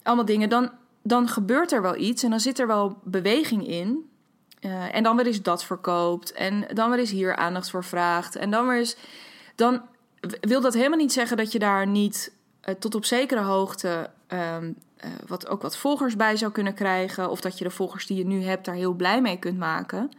allemaal 0.04 0.25
dingen, 0.25 0.50
dan, 0.50 0.72
dan 1.01 1.28
gebeurt 1.28 1.72
er 1.72 1.82
wel 1.82 1.96
iets 1.96 2.24
en 2.24 2.30
dan 2.30 2.39
zit 2.39 2.60
er 2.60 2.68
wel 2.68 3.00
beweging 3.04 3.68
in. 3.68 4.10
Uh, 4.62 4.96
en 4.96 5.04
dan 5.04 5.16
weer 5.16 5.25
eens 5.25 5.42
dat 5.42 5.63
verkoopt 5.63 6.32
en 6.32 6.66
dan 6.74 6.89
weer 6.89 7.00
eens 7.00 7.12
hier 7.12 7.36
aandacht 7.36 7.70
voor 7.70 7.84
vraagt 7.84 8.36
en 8.36 8.51
dan 8.51 8.68
weer 8.68 8.78
eens. 8.78 8.98
Dan 9.56 9.82
wil 10.42 10.62
dat 10.62 10.74
helemaal 10.74 10.98
niet 10.98 11.13
zeggen 11.13 11.38
dat 11.38 11.51
je 11.51 11.60
daar 11.60 11.88
niet 11.88 12.32
uh, 12.66 12.75
tot 12.75 12.96
op 12.96 13.06
zekere 13.06 13.42
hoogte 13.42 14.10
um, 14.28 14.75
uh, 15.06 15.12
wat, 15.27 15.48
ook 15.48 15.62
wat 15.62 15.77
volgers 15.77 16.15
bij 16.15 16.38
zou 16.38 16.51
kunnen 16.51 16.74
krijgen. 16.74 17.29
Of 17.29 17.41
dat 17.41 17.58
je 17.58 17.63
de 17.63 17.70
volgers 17.70 18.06
die 18.06 18.18
je 18.18 18.25
nu 18.25 18.44
hebt 18.44 18.65
daar 18.65 18.75
heel 18.75 18.94
blij 18.94 19.22
mee 19.22 19.39
kunt 19.39 19.58
maken. 19.58 20.12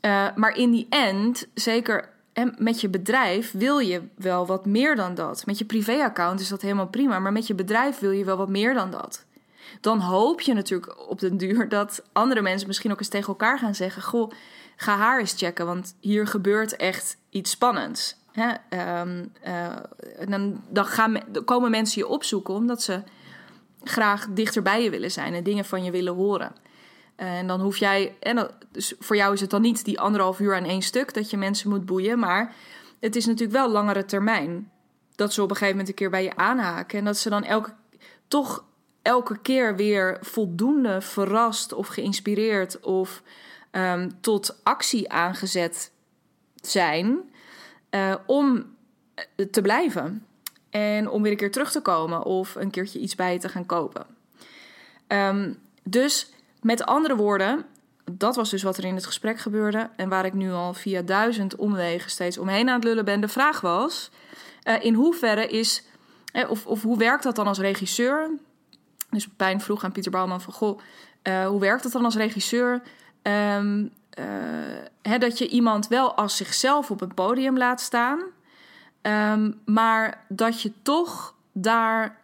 Uh, 0.00 0.26
maar 0.34 0.56
in 0.56 0.70
die 0.70 0.86
end, 0.90 1.46
zeker 1.54 2.08
met 2.56 2.80
je 2.80 2.88
bedrijf, 2.88 3.52
wil 3.52 3.78
je 3.78 4.02
wel 4.16 4.46
wat 4.46 4.66
meer 4.66 4.96
dan 4.96 5.14
dat. 5.14 5.46
Met 5.46 5.58
je 5.58 5.64
privéaccount 5.64 6.40
is 6.40 6.48
dat 6.48 6.62
helemaal 6.62 6.88
prima. 6.88 7.18
Maar 7.18 7.32
met 7.32 7.46
je 7.46 7.54
bedrijf 7.54 7.98
wil 7.98 8.10
je 8.10 8.24
wel 8.24 8.36
wat 8.36 8.48
meer 8.48 8.74
dan 8.74 8.90
dat. 8.90 9.24
Dan 9.80 10.00
hoop 10.00 10.40
je 10.40 10.54
natuurlijk 10.54 11.08
op 11.08 11.20
den 11.20 11.36
duur 11.36 11.68
dat 11.68 12.02
andere 12.12 12.42
mensen 12.42 12.66
misschien 12.68 12.92
ook 12.92 12.98
eens 12.98 13.08
tegen 13.08 13.28
elkaar 13.28 13.58
gaan 13.58 13.74
zeggen: 13.74 14.02
Goh, 14.02 14.30
ga 14.76 14.96
haar 14.96 15.18
eens 15.18 15.34
checken, 15.36 15.66
want 15.66 15.94
hier 16.00 16.26
gebeurt 16.26 16.76
echt 16.76 17.16
iets 17.30 17.50
spannends. 17.50 18.16
Hè? 18.32 18.48
Um, 19.00 19.32
uh, 19.46 19.76
dan, 20.28 20.62
dan, 20.68 20.84
gaan, 20.86 21.16
dan 21.26 21.44
komen 21.44 21.70
mensen 21.70 22.00
je 22.00 22.08
opzoeken 22.08 22.54
omdat 22.54 22.82
ze 22.82 23.02
graag 23.82 24.26
dichter 24.30 24.62
bij 24.62 24.82
je 24.82 24.90
willen 24.90 25.10
zijn 25.10 25.34
en 25.34 25.42
dingen 25.42 25.64
van 25.64 25.84
je 25.84 25.90
willen 25.90 26.14
horen. 26.14 26.52
En 27.16 27.46
dan 27.46 27.60
hoef 27.60 27.76
jij, 27.76 28.16
en 28.20 28.50
dus 28.72 28.94
voor 28.98 29.16
jou 29.16 29.34
is 29.34 29.40
het 29.40 29.50
dan 29.50 29.62
niet 29.62 29.84
die 29.84 30.00
anderhalf 30.00 30.40
uur 30.40 30.56
aan 30.56 30.64
één 30.64 30.82
stuk 30.82 31.14
dat 31.14 31.30
je 31.30 31.36
mensen 31.36 31.70
moet 31.70 31.86
boeien, 31.86 32.18
maar 32.18 32.54
het 33.00 33.16
is 33.16 33.26
natuurlijk 33.26 33.58
wel 33.58 33.70
langere 33.70 34.04
termijn. 34.04 34.70
Dat 35.14 35.32
ze 35.32 35.42
op 35.42 35.50
een 35.50 35.56
gegeven 35.56 35.76
moment 35.76 35.88
een 35.88 35.98
keer 35.98 36.10
bij 36.10 36.22
je 36.22 36.36
aanhaken 36.36 36.98
en 36.98 37.04
dat 37.04 37.16
ze 37.16 37.30
dan 37.30 37.44
elke, 37.44 37.74
toch 38.28 38.64
elke 39.02 39.38
keer 39.38 39.76
weer 39.76 40.18
voldoende 40.20 41.00
verrast 41.00 41.72
of 41.72 41.86
geïnspireerd 41.88 42.80
of 42.80 43.22
um, 43.72 44.20
tot 44.20 44.60
actie 44.62 45.10
aangezet 45.10 45.92
zijn 46.54 47.30
uh, 47.90 48.14
om 48.26 48.76
te 49.50 49.62
blijven. 49.62 50.26
En 50.70 51.10
om 51.10 51.22
weer 51.22 51.30
een 51.30 51.38
keer 51.38 51.50
terug 51.50 51.70
te 51.70 51.80
komen 51.80 52.24
of 52.24 52.54
een 52.54 52.70
keertje 52.70 52.98
iets 52.98 53.14
bij 53.14 53.38
te 53.38 53.48
gaan 53.48 53.66
kopen. 53.66 54.06
Um, 55.08 55.58
dus 55.82 56.32
met 56.62 56.84
andere 56.86 57.16
woorden, 57.16 57.64
dat 58.12 58.36
was 58.36 58.50
dus 58.50 58.62
wat 58.62 58.76
er 58.76 58.84
in 58.84 58.94
het 58.94 59.06
gesprek 59.06 59.38
gebeurde. 59.38 59.90
En 59.96 60.08
waar 60.08 60.24
ik 60.24 60.34
nu 60.34 60.52
al 60.52 60.74
via 60.74 61.02
duizend 61.02 61.56
omwegen 61.56 62.10
steeds 62.10 62.38
omheen 62.38 62.68
aan 62.68 62.74
het 62.74 62.84
lullen 62.84 63.04
ben. 63.04 63.20
De 63.20 63.28
vraag 63.28 63.60
was: 63.60 64.10
uh, 64.64 64.84
in 64.84 64.94
hoeverre 64.94 65.46
is. 65.46 65.86
Eh, 66.32 66.50
of, 66.50 66.66
of 66.66 66.82
hoe 66.82 66.98
werkt 66.98 67.22
dat 67.22 67.36
dan 67.36 67.46
als 67.46 67.58
regisseur? 67.58 68.30
Dus 69.10 69.28
Pijn 69.28 69.60
vroeg 69.60 69.84
aan 69.84 69.92
Pieter 69.92 70.10
Bouwman 70.10 70.40
van... 70.40 70.52
Goh, 70.52 70.80
uh, 71.22 71.46
hoe 71.46 71.60
werkt 71.60 71.82
dat 71.82 71.92
dan 71.92 72.04
als 72.04 72.16
regisseur? 72.16 72.82
Um, 73.22 73.92
uh, 75.02 75.18
dat 75.18 75.38
je 75.38 75.48
iemand 75.48 75.88
wel 75.88 76.14
als 76.14 76.36
zichzelf 76.36 76.90
op 76.90 77.00
een 77.00 77.14
podium 77.14 77.58
laat 77.58 77.80
staan... 77.80 78.20
Um, 79.08 79.60
maar 79.64 80.24
dat 80.28 80.62
je 80.62 80.72
toch 80.82 81.34
daar. 81.52 82.18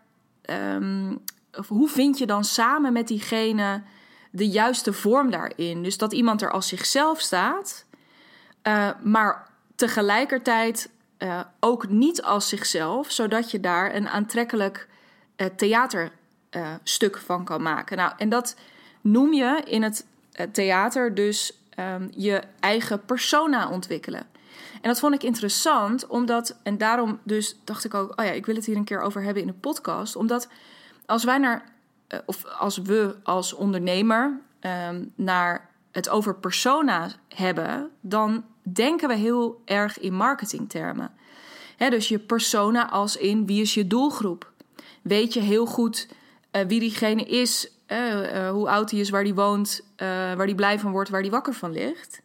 Um, 0.50 1.22
hoe 1.66 1.88
vind 1.88 2.18
je 2.18 2.26
dan 2.26 2.44
samen 2.44 2.92
met 2.92 3.08
diegene 3.08 3.82
de 4.30 4.48
juiste 4.48 4.92
vorm 4.92 5.30
daarin? 5.30 5.82
Dus 5.82 5.98
dat 5.98 6.12
iemand 6.12 6.42
er 6.42 6.50
als 6.50 6.68
zichzelf 6.68 7.20
staat, 7.20 7.84
uh, 8.62 8.90
maar 9.02 9.48
tegelijkertijd 9.74 10.90
uh, 11.18 11.40
ook 11.60 11.88
niet 11.88 12.22
als 12.22 12.48
zichzelf, 12.48 13.10
zodat 13.10 13.50
je 13.50 13.60
daar 13.60 13.94
een 13.94 14.08
aantrekkelijk 14.08 14.88
uh, 15.36 15.46
theaterstuk 15.46 17.18
van 17.18 17.44
kan 17.44 17.62
maken. 17.62 17.96
Nou, 17.96 18.12
en 18.16 18.28
dat 18.28 18.56
noem 19.00 19.32
je 19.32 19.62
in 19.64 19.82
het 19.82 20.06
theater 20.52 21.14
dus 21.14 21.58
um, 21.78 22.10
je 22.16 22.42
eigen 22.60 23.04
persona 23.04 23.68
ontwikkelen. 23.68 24.26
En 24.84 24.90
dat 24.90 24.98
vond 24.98 25.14
ik 25.14 25.22
interessant, 25.22 26.06
omdat, 26.06 26.56
en 26.62 26.78
daarom 26.78 27.18
dus 27.22 27.58
dacht 27.64 27.84
ik 27.84 27.94
ook, 27.94 28.20
oh 28.20 28.24
ja, 28.24 28.30
ik 28.30 28.46
wil 28.46 28.54
het 28.54 28.66
hier 28.66 28.76
een 28.76 28.84
keer 28.84 29.00
over 29.00 29.22
hebben 29.22 29.42
in 29.42 29.48
de 29.48 29.54
podcast. 29.54 30.16
Omdat 30.16 30.48
als 31.06 31.24
wij 31.24 31.38
naar, 31.38 31.64
eh, 32.06 32.18
of 32.26 32.44
als 32.44 32.78
we 32.78 33.16
als 33.22 33.52
ondernemer 33.52 34.40
um, 34.60 35.12
naar 35.14 35.70
het 35.92 36.08
over 36.08 36.34
persona 36.34 37.10
hebben, 37.28 37.90
dan 38.00 38.44
denken 38.62 39.08
we 39.08 39.14
heel 39.14 39.62
erg 39.64 39.98
in 39.98 40.14
marketingtermen. 40.14 41.10
He, 41.76 41.90
dus 41.90 42.08
je 42.08 42.18
persona 42.18 42.90
als 42.90 43.16
in 43.16 43.46
wie 43.46 43.60
is 43.60 43.74
je 43.74 43.86
doelgroep? 43.86 44.52
Weet 45.02 45.32
je 45.32 45.40
heel 45.40 45.66
goed 45.66 46.08
uh, 46.52 46.62
wie 46.66 46.80
diegene 46.80 47.24
is, 47.24 47.70
uh, 47.88 48.50
hoe 48.50 48.68
oud 48.68 48.90
hij 48.90 49.00
is, 49.00 49.10
waar 49.10 49.22
hij 49.22 49.34
woont, 49.34 49.84
waar 49.96 50.36
hij 50.36 50.54
blij 50.54 50.78
van 50.78 50.92
wordt, 50.92 51.10
waar 51.10 51.20
hij 51.20 51.30
wakker 51.30 51.54
van 51.54 51.72
ligt. 51.72 52.22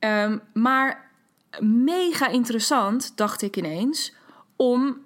Um, 0.00 0.40
maar 0.52 1.09
mega 1.58 2.28
interessant, 2.28 3.16
dacht 3.16 3.42
ik 3.42 3.56
ineens, 3.56 4.14
om 4.56 4.98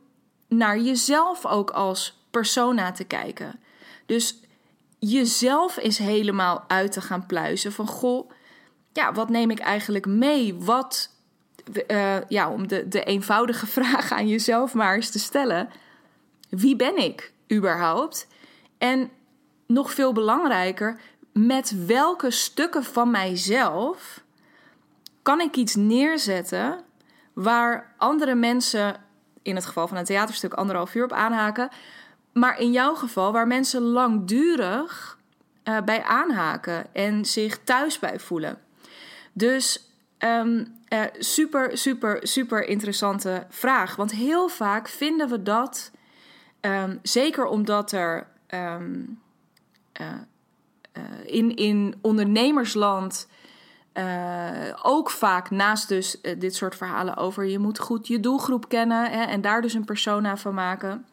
naar 0.49 0.79
jezelf 0.79 1.47
ook 1.47 1.71
als 1.71 2.23
persona 2.31 2.93
te 2.93 3.05
kijken. 3.05 3.61
Dus 4.07 4.41
jezelf 4.99 5.79
is 5.79 5.99
helemaal 5.99 6.65
uit 6.67 6.93
te 6.93 7.01
gaan 7.01 7.27
pluizen 7.27 7.73
van 7.73 7.87
goh, 7.87 8.31
ja, 8.93 9.13
wat 9.13 9.29
neem 9.29 9.51
ik 9.51 9.59
eigenlijk 9.59 10.07
mee? 10.07 10.55
Wat, 10.55 11.11
uh, 11.87 12.17
ja, 12.29 12.51
om 12.51 12.69
de, 12.69 12.89
de 12.89 13.05
eenvoudige 13.05 13.67
vraag 13.81 14.13
aan 14.13 14.29
jezelf 14.29 14.75
maar 14.75 14.95
eens 14.95 15.11
te 15.11 15.19
stellen: 15.19 15.71
wie 16.49 16.77
ben 16.77 16.97
ik 16.97 17.33
überhaupt? 17.53 18.27
En 18.79 19.11
nog 19.67 19.93
veel 19.93 20.13
belangrijker, 20.13 21.01
met 21.33 21.87
welke 21.87 22.31
stukken 22.31 22.85
van 22.85 23.11
mijzelf 23.11 24.24
kan 25.25 25.41
ik 25.41 25.57
iets 25.57 25.75
neerzetten 25.75 26.85
waar 27.33 27.95
andere 27.97 28.35
mensen, 28.35 28.97
in 29.43 29.55
het 29.55 29.67
geval 29.67 29.89
van 29.89 29.97
een 29.97 30.05
theaterstuk, 30.05 30.53
anderhalf 30.55 30.95
uur 30.95 31.05
op 31.05 31.13
aanhaken. 31.13 31.69
Maar 32.33 32.61
in 32.61 32.73
jouw 32.73 32.95
geval, 32.95 33.33
waar 33.33 33.47
mensen 33.47 33.83
langdurig 33.83 35.19
uh, 35.65 35.81
bij 35.81 36.03
aanhaken 36.03 36.95
en 36.95 37.25
zich 37.25 37.59
thuis 37.59 37.99
bij 37.99 38.19
voelen. 38.19 38.59
Dus 39.33 39.91
um, 40.19 40.79
uh, 40.89 41.03
super, 41.19 41.79
super, 41.79 42.19
super 42.27 42.69
interessante 42.69 43.47
vraag. 43.49 43.97
Want 43.97 44.13
heel 44.13 44.49
vaak 44.49 44.89
vinden 44.89 45.29
we 45.29 45.43
dat, 45.43 45.91
um, 46.61 46.99
zeker 47.03 47.47
omdat 47.47 47.93
er 47.93 48.27
um, 48.49 49.21
uh, 50.01 50.13
in, 51.25 51.57
in 51.57 51.99
ondernemersland 52.01 53.29
uh, 53.95 54.75
ook 54.83 55.11
vaak 55.11 55.51
naast 55.51 55.89
dus 55.89 56.19
uh, 56.23 56.41
dit 56.41 56.55
soort 56.55 56.77
verhalen 56.77 57.17
over 57.17 57.45
je 57.45 57.59
moet 57.59 57.79
goed 57.79 58.07
je 58.07 58.21
doelgroep 58.21 58.69
kennen 58.69 59.11
hè, 59.11 59.23
en 59.23 59.41
daar 59.41 59.63
dus 59.63 59.75
een 59.75 59.85
persona 59.85 60.37
van 60.37 60.55
maken. 60.55 61.07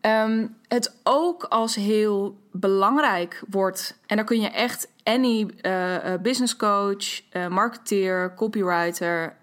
Ehm, 0.00 0.46
het 0.68 0.96
ook 1.02 1.44
als 1.44 1.74
heel 1.74 2.38
belangrijk 2.52 3.42
wordt. 3.48 3.98
En 4.06 4.16
dan 4.16 4.24
kun 4.24 4.40
je 4.40 4.48
echt 4.48 4.88
any 5.02 5.50
uh, 5.62 5.96
business 6.22 6.56
coach, 6.56 7.22
marketeer, 7.48 8.34
copywriter, 8.34 9.36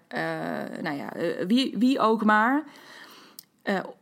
nou 0.82 0.96
ja, 0.96 1.08
wie, 1.46 1.74
wie 1.78 2.00
ook 2.00 2.24
maar. 2.24 2.64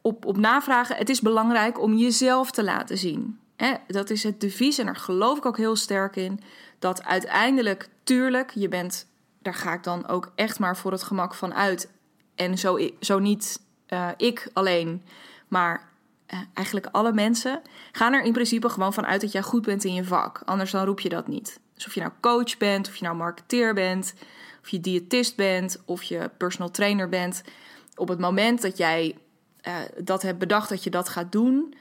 op, 0.00 0.25
op 0.25 0.37
navragen. 0.37 0.97
Het 0.97 1.09
is 1.09 1.21
belangrijk 1.21 1.81
om 1.81 1.95
jezelf 1.95 2.50
te 2.50 2.64
laten 2.64 2.99
zien. 2.99 3.42
Hè? 3.64 3.75
Dat 3.87 4.11
is 4.11 4.23
het 4.23 4.40
devies 4.40 4.78
en 4.78 4.87
daar 4.87 4.97
geloof 4.97 5.38
ik 5.38 5.47
ook 5.47 5.57
heel 5.57 5.76
sterk 5.76 6.16
in. 6.16 6.40
Dat 6.78 7.04
uiteindelijk, 7.04 7.88
tuurlijk, 8.04 8.50
je 8.54 8.69
bent, 8.69 9.07
daar 9.38 9.54
ga 9.54 9.73
ik 9.73 9.83
dan 9.83 10.09
ook 10.09 10.33
echt 10.35 10.59
maar 10.59 10.76
voor 10.76 10.92
het 10.92 11.02
gemak 11.02 11.35
van 11.35 11.54
uit. 11.54 11.90
En 12.35 12.59
zo, 12.59 12.88
zo 13.00 13.19
niet 13.19 13.61
ik 14.16 14.50
alleen, 14.52 15.02
maar 15.49 15.88
eh, 16.26 16.38
eigenlijk 16.54 16.87
alle 16.92 17.12
mensen 17.12 17.62
gaan 17.92 18.12
er 18.12 18.23
in 18.23 18.33
principe 18.33 18.69
gewoon 18.69 18.92
van 18.92 19.07
uit 19.07 19.21
dat 19.21 19.33
jij 19.33 19.42
goed 19.42 19.64
bent 19.64 19.85
in 19.85 19.95
je 19.95 20.04
vak. 20.04 20.42
Anders 20.45 20.71
dan 20.71 20.85
roep 20.85 21.00
je 21.00 21.09
dat 21.09 21.28
niet. 21.28 21.61
Dus 21.75 21.87
of 21.87 21.95
je 21.95 22.00
nou 22.00 22.12
coach 22.21 22.57
bent, 22.57 22.88
of 22.88 22.97
je 22.97 23.04
nou 23.04 23.16
marketeer 23.16 23.75
bent, 23.75 24.14
of 24.62 24.69
je 24.69 24.81
diëtist 24.81 25.37
bent, 25.37 25.83
of 25.85 26.02
je 26.02 26.31
personal 26.37 26.71
trainer 26.71 27.09
bent. 27.09 27.42
Op 27.97 28.09
het 28.09 28.19
moment 28.19 28.62
dat 28.62 28.76
jij 28.76 29.16
uh, 29.69 29.75
dat 30.04 30.23
hebt 30.23 30.38
bedacht 30.38 30.69
dat 30.69 30.85
je 30.85 30.90
dat 30.90 31.09
gaat 31.09 31.33
doen, 31.33 31.75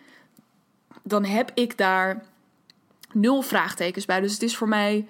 dan 1.03 1.25
heb 1.25 1.51
ik 1.53 1.77
daar 1.77 2.23
nul 3.13 3.41
vraagtekens 3.41 4.05
bij. 4.05 4.21
Dus 4.21 4.33
het 4.33 4.41
is 4.41 4.57
voor 4.57 4.67
mij 4.67 5.07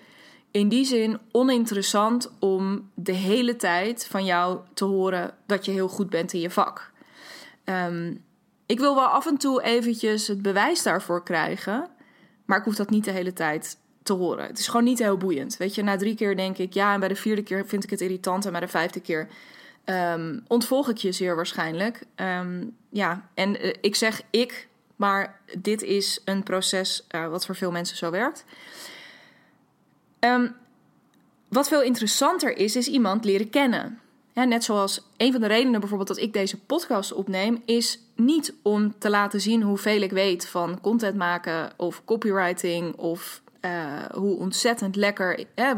in 0.51 0.69
die 0.69 0.85
zin 0.85 1.19
oninteressant 1.31 2.31
om 2.39 2.89
de 2.93 3.11
hele 3.11 3.55
tijd 3.55 4.07
van 4.07 4.25
jou 4.25 4.59
te 4.73 4.85
horen 4.85 5.33
dat 5.45 5.65
je 5.65 5.71
heel 5.71 5.87
goed 5.87 6.09
bent 6.09 6.33
in 6.33 6.39
je 6.39 6.49
vak. 6.49 6.91
Um, 7.65 8.23
ik 8.65 8.79
wil 8.79 8.95
wel 8.95 9.05
af 9.05 9.25
en 9.25 9.37
toe 9.37 9.63
eventjes 9.63 10.27
het 10.27 10.41
bewijs 10.41 10.83
daarvoor 10.83 11.23
krijgen. 11.23 11.89
Maar 12.45 12.57
ik 12.57 12.63
hoef 12.63 12.75
dat 12.75 12.89
niet 12.89 13.03
de 13.03 13.11
hele 13.11 13.33
tijd 13.33 13.77
te 14.03 14.13
horen. 14.13 14.45
Het 14.47 14.59
is 14.59 14.67
gewoon 14.67 14.83
niet 14.83 14.99
heel 14.99 15.17
boeiend. 15.17 15.57
Weet 15.57 15.75
je, 15.75 15.83
na 15.83 15.97
drie 15.97 16.15
keer 16.15 16.35
denk 16.35 16.57
ik 16.57 16.73
ja. 16.73 16.93
En 16.93 16.99
bij 16.99 17.09
de 17.09 17.15
vierde 17.15 17.43
keer 17.43 17.67
vind 17.67 17.83
ik 17.83 17.89
het 17.89 18.01
irritant. 18.01 18.45
En 18.45 18.51
bij 18.51 18.61
de 18.61 18.67
vijfde 18.67 18.99
keer 18.99 19.27
um, 19.85 20.43
ontvolg 20.47 20.89
ik 20.89 20.97
je 20.97 21.11
zeer 21.11 21.35
waarschijnlijk. 21.35 22.03
Um, 22.15 22.75
ja, 22.89 23.29
en 23.33 23.65
uh, 23.65 23.73
ik 23.81 23.95
zeg 23.95 24.21
ik. 24.29 24.67
Maar 25.01 25.41
dit 25.57 25.81
is 25.81 26.21
een 26.25 26.43
proces 26.43 27.05
uh, 27.15 27.27
wat 27.27 27.45
voor 27.45 27.55
veel 27.55 27.71
mensen 27.71 27.97
zo 27.97 28.11
werkt. 28.11 28.45
Um, 30.19 30.55
wat 31.47 31.67
veel 31.67 31.81
interessanter 31.81 32.57
is, 32.57 32.75
is 32.75 32.87
iemand 32.87 33.25
leren 33.25 33.49
kennen. 33.49 33.99
Ja, 34.33 34.43
net 34.43 34.63
zoals 34.63 35.07
een 35.17 35.31
van 35.31 35.41
de 35.41 35.47
redenen 35.47 35.79
bijvoorbeeld 35.79 36.07
dat 36.07 36.17
ik 36.17 36.33
deze 36.33 36.59
podcast 36.59 37.13
opneem, 37.13 37.61
is 37.65 37.99
niet 38.15 38.53
om 38.61 38.99
te 38.99 39.09
laten 39.09 39.41
zien 39.41 39.61
hoeveel 39.61 40.01
ik 40.01 40.11
weet 40.11 40.47
van 40.47 40.81
content 40.81 41.15
maken 41.15 41.71
of 41.77 42.01
copywriting 42.05 42.95
of 42.95 43.41
uh, 43.61 44.05
hoe 44.13 44.37
ontzettend 44.37 44.95
lekker, 44.95 45.45
uh, 45.55 45.71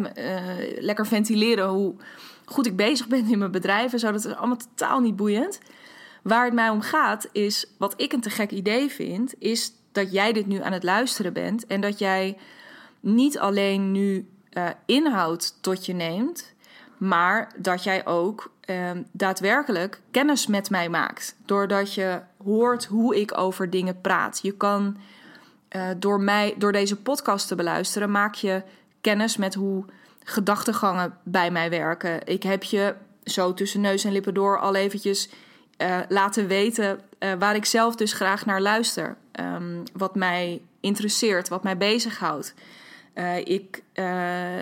lekker 0.79 1.07
ventileren, 1.07 1.67
hoe 1.67 1.95
goed 2.45 2.65
ik 2.65 2.75
bezig 2.75 3.07
ben 3.07 3.29
in 3.29 3.37
mijn 3.37 3.51
bedrijf 3.51 3.93
en 3.93 3.99
zo. 3.99 4.11
Dat 4.11 4.25
is 4.25 4.35
allemaal 4.35 4.57
totaal 4.57 4.99
niet 4.99 5.15
boeiend. 5.15 5.59
Waar 6.23 6.45
het 6.45 6.53
mij 6.53 6.69
om 6.69 6.81
gaat 6.81 7.27
is, 7.31 7.65
wat 7.77 7.93
ik 7.97 8.13
een 8.13 8.21
te 8.21 8.29
gek 8.29 8.51
idee 8.51 8.89
vind, 8.89 9.33
is 9.39 9.73
dat 9.91 10.11
jij 10.11 10.33
dit 10.33 10.47
nu 10.47 10.61
aan 10.61 10.71
het 10.71 10.83
luisteren 10.83 11.33
bent 11.33 11.67
en 11.67 11.81
dat 11.81 11.99
jij 11.99 12.37
niet 12.99 13.39
alleen 13.39 13.91
nu 13.91 14.27
uh, 14.53 14.69
inhoud 14.85 15.61
tot 15.61 15.85
je 15.85 15.93
neemt, 15.93 16.53
maar 16.97 17.51
dat 17.57 17.83
jij 17.83 18.05
ook 18.05 18.51
ehm, 18.61 19.01
daadwerkelijk 19.11 20.01
kennis 20.11 20.47
met 20.47 20.69
mij 20.69 20.89
maakt. 20.89 21.35
Doordat 21.45 21.93
je 21.93 22.21
hoort 22.43 22.85
hoe 22.85 23.19
ik 23.19 23.37
over 23.37 23.69
dingen 23.69 24.01
praat. 24.01 24.39
Je 24.41 24.51
kan 24.51 24.97
uh, 25.75 25.87
door, 25.97 26.21
mij, 26.21 26.55
door 26.57 26.71
deze 26.71 26.95
podcast 26.95 27.47
te 27.47 27.55
beluisteren, 27.55 28.11
maak 28.11 28.35
je 28.35 28.63
kennis 29.01 29.37
met 29.37 29.53
hoe 29.53 29.85
gedachtegangen 30.23 31.17
bij 31.23 31.51
mij 31.51 31.69
werken. 31.69 32.27
Ik 32.27 32.43
heb 32.43 32.63
je 32.63 32.95
zo 33.23 33.53
tussen 33.53 33.81
neus 33.81 34.03
en 34.03 34.11
lippen 34.11 34.33
door 34.33 34.59
al 34.59 34.75
eventjes 34.75 35.29
uh, 35.83 35.99
laten 36.09 36.47
weten 36.47 36.99
uh, 37.19 37.33
waar 37.39 37.55
ik 37.55 37.65
zelf 37.65 37.95
dus 37.95 38.13
graag 38.13 38.45
naar 38.45 38.61
luister. 38.61 39.17
Um, 39.39 39.83
wat 39.93 40.15
mij 40.15 40.61
interesseert, 40.79 41.47
wat 41.49 41.63
mij 41.63 41.77
bezighoudt. 41.77 42.53
Uh, 43.15 43.37
ik 43.37 43.83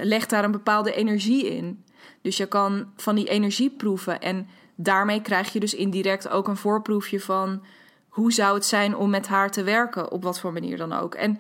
leg 0.02 0.26
daar 0.26 0.44
een 0.44 0.52
bepaalde 0.52 0.94
energie 0.94 1.48
in. 1.48 1.84
Dus 2.22 2.38
je 2.38 2.46
kan 2.46 2.92
van 2.96 3.16
die 3.16 3.30
energie 3.30 3.70
proeven. 3.70 4.22
En 4.22 4.48
daarmee 4.76 5.22
krijg 5.22 5.54
je 5.54 5.60
dus 5.60 5.74
indirect 5.74 6.30
ook 6.30 6.48
een 6.48 6.58
voorproefje 6.58 7.20
van 7.20 7.64
hoe 8.10 8.32
zou 8.32 8.54
het 8.54 8.66
zijn 8.66 8.96
om 8.96 9.10
met 9.10 9.28
haar 9.28 9.52
te 9.52 9.64
werken, 9.64 10.12
op 10.12 10.24
wat 10.24 10.40
voor 10.40 10.54
manier 10.54 10.78
dan 10.78 10.94
ook. 10.94 11.16
En 11.16 11.40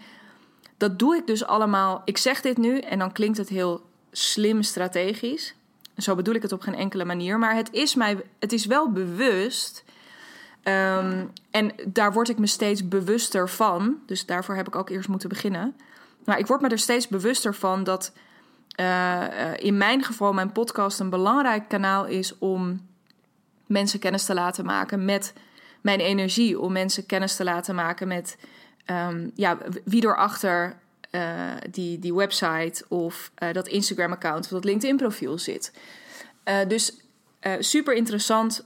dat 0.77 0.99
doe 0.99 1.15
ik 1.15 1.27
dus 1.27 1.45
allemaal. 1.45 2.01
Ik 2.05 2.17
zeg 2.17 2.41
dit 2.41 2.57
nu 2.57 2.79
en 2.79 2.99
dan 2.99 3.11
klinkt 3.11 3.37
het 3.37 3.49
heel 3.49 3.81
slim 4.11 4.61
strategisch. 4.61 5.55
Zo 6.01 6.15
bedoel 6.15 6.35
ik 6.35 6.41
het 6.41 6.51
op 6.51 6.61
geen 6.61 6.75
enkele 6.75 7.05
manier. 7.05 7.39
Maar 7.39 7.55
het 7.55 7.71
is, 7.71 7.95
mij, 7.95 8.23
het 8.39 8.53
is 8.53 8.65
wel 8.65 8.91
bewust. 8.91 9.83
Um, 10.63 11.31
en 11.51 11.71
daar 11.87 12.13
word 12.13 12.29
ik 12.29 12.37
me 12.37 12.47
steeds 12.47 12.87
bewuster 12.87 13.49
van. 13.49 13.97
Dus 14.05 14.25
daarvoor 14.25 14.55
heb 14.55 14.67
ik 14.67 14.75
ook 14.75 14.89
eerst 14.89 15.09
moeten 15.09 15.29
beginnen. 15.29 15.75
Maar 16.25 16.39
ik 16.39 16.47
word 16.47 16.61
me 16.61 16.67
er 16.67 16.79
steeds 16.79 17.07
bewuster 17.07 17.55
van 17.55 17.83
dat 17.83 18.13
uh, 18.79 19.23
in 19.57 19.77
mijn 19.77 20.03
geval 20.03 20.33
mijn 20.33 20.51
podcast 20.51 20.99
een 20.99 21.09
belangrijk 21.09 21.67
kanaal 21.67 22.05
is 22.05 22.37
om 22.37 22.87
mensen 23.65 23.99
kennis 23.99 24.25
te 24.25 24.33
laten 24.33 24.65
maken 24.65 25.05
met 25.05 25.33
mijn 25.81 25.99
energie. 25.99 26.59
Om 26.59 26.71
mensen 26.71 27.05
kennis 27.05 27.35
te 27.35 27.43
laten 27.43 27.75
maken 27.75 28.07
met 28.07 28.37
um, 28.85 29.31
ja, 29.35 29.57
wie 29.83 30.03
erachter 30.03 30.79
uh, 31.11 31.51
die, 31.69 31.99
die 31.99 32.13
website 32.13 32.85
of 32.87 33.31
uh, 33.43 33.51
dat 33.53 33.67
Instagram-account 33.67 34.43
of 34.43 34.51
dat 34.51 34.63
LinkedIn-profiel 34.63 35.37
zit. 35.37 35.73
dus 36.67 36.99
super 37.59 37.93
interessant 37.93 38.65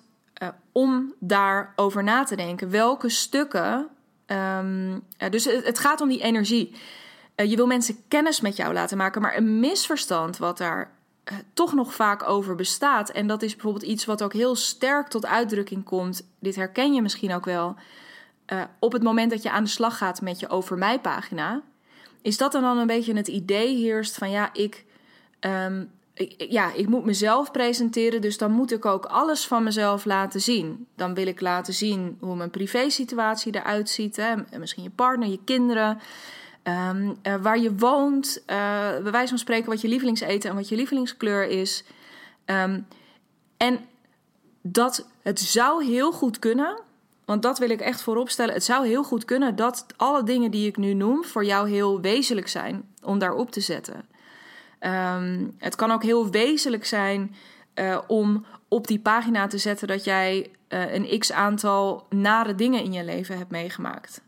om 0.71 1.13
daarover 1.19 2.03
na 2.03 2.23
te 2.23 2.35
denken. 2.35 2.69
Welke 2.69 3.09
stukken. 3.09 3.87
Um, 4.27 5.03
dus 5.29 5.45
het, 5.45 5.79
gaat 5.79 6.01
om 6.01 6.09
die 6.09 6.21
energie. 6.21 6.75
Je 7.35 7.55
wil 7.55 7.67
mensen 7.67 8.07
kennis 8.07 8.41
met 8.41 8.55
jou 8.55 8.73
laten 8.73 8.97
maken, 8.97 9.21
maar 9.21 9.37
een 9.37 9.59
misverstand 9.59 10.37
wat 10.37 10.57
daar 10.57 10.91
toch 11.53 11.73
nog 11.73 11.93
vaak 11.93 12.27
over 12.27 12.55
bestaat. 12.55 13.09
En 13.09 13.27
dat 13.27 13.41
is 13.41 13.53
bijvoorbeeld 13.53 13.83
iets 13.83 14.05
wat 14.05 14.23
ook 14.23 14.33
heel 14.33 14.55
sterk 14.55 15.07
tot 15.07 15.25
uitdrukking 15.25 15.83
komt. 15.83 16.27
Dit 16.39 16.55
herken 16.55 16.93
je 16.93 17.01
misschien 17.01 17.33
ook 17.33 17.45
wel. 17.45 17.75
Op 18.79 18.91
het 18.91 19.03
moment 19.03 19.31
dat 19.31 19.43
je 19.43 19.51
aan 19.51 19.63
de 19.63 19.69
slag 19.69 19.97
gaat 19.97 20.21
met 20.21 20.39
je 20.39 20.49
over 20.49 20.77
mij 20.77 20.99
pagina, 20.99 21.61
is 22.25 22.37
dat 22.37 22.51
dan, 22.51 22.61
dan 22.61 22.77
een 22.77 22.87
beetje 22.87 23.13
het 23.13 23.27
idee 23.27 23.75
heerst 23.75 24.17
van 24.17 24.29
ja, 24.29 24.49
ik, 24.53 24.85
um, 25.39 25.91
ik, 26.13 26.45
ja, 26.49 26.73
ik 26.73 26.87
moet 26.87 27.05
mezelf 27.05 27.51
presenteren, 27.51 28.21
dus 28.21 28.37
dan 28.37 28.51
moet 28.51 28.71
ik 28.71 28.85
ook 28.85 29.05
alles 29.05 29.47
van 29.47 29.63
mezelf 29.63 30.05
laten 30.05 30.41
zien. 30.41 30.87
Dan 30.95 31.13
wil 31.13 31.27
ik 31.27 31.41
laten 31.41 31.73
zien 31.73 32.17
hoe 32.19 32.35
mijn 32.35 32.49
privésituatie 32.49 33.55
eruit 33.55 33.89
ziet, 33.89 34.15
hè? 34.15 34.33
misschien 34.59 34.83
je 34.83 34.89
partner, 34.89 35.29
je 35.29 35.39
kinderen. 35.43 35.99
Um, 36.63 37.17
uh, 37.23 37.35
waar 37.35 37.59
je 37.59 37.75
woont, 37.75 38.37
uh, 38.41 38.45
bij 39.01 39.11
wijze 39.11 39.29
van 39.29 39.37
spreken 39.37 39.69
wat 39.69 39.81
je 39.81 39.87
lievelingseten 39.87 40.49
en 40.49 40.55
wat 40.55 40.69
je 40.69 40.75
lievelingskleur 40.75 41.47
is. 41.47 41.83
Um, 42.45 42.87
en 43.57 43.79
dat 44.61 45.07
het 45.21 45.39
zou 45.39 45.85
heel 45.85 46.11
goed 46.11 46.39
kunnen, 46.39 46.79
want 47.25 47.41
dat 47.41 47.59
wil 47.59 47.69
ik 47.69 47.81
echt 47.81 48.01
voorop 48.01 48.29
stellen. 48.29 48.53
Het 48.53 48.63
zou 48.63 48.87
heel 48.87 49.03
goed 49.03 49.25
kunnen 49.25 49.55
dat 49.55 49.85
alle 49.95 50.23
dingen 50.23 50.51
die 50.51 50.67
ik 50.67 50.77
nu 50.77 50.93
noem 50.93 51.23
voor 51.23 51.45
jou 51.45 51.69
heel 51.69 52.01
wezenlijk 52.01 52.47
zijn 52.47 52.89
om 53.03 53.19
daarop 53.19 53.51
te 53.51 53.61
zetten. 53.61 54.05
Um, 54.79 55.55
het 55.57 55.75
kan 55.75 55.91
ook 55.91 56.03
heel 56.03 56.29
wezenlijk 56.29 56.85
zijn 56.85 57.35
uh, 57.75 57.97
om 58.07 58.45
op 58.67 58.87
die 58.87 58.99
pagina 58.99 59.47
te 59.47 59.57
zetten 59.57 59.87
dat 59.87 60.03
jij 60.03 60.49
een 60.67 61.19
x 61.19 61.31
aantal 61.31 62.05
nare 62.09 62.55
dingen 62.55 62.83
in 62.83 62.93
je 62.93 63.03
leven 63.03 63.37
hebt 63.37 63.51
meegemaakt. 63.51 64.21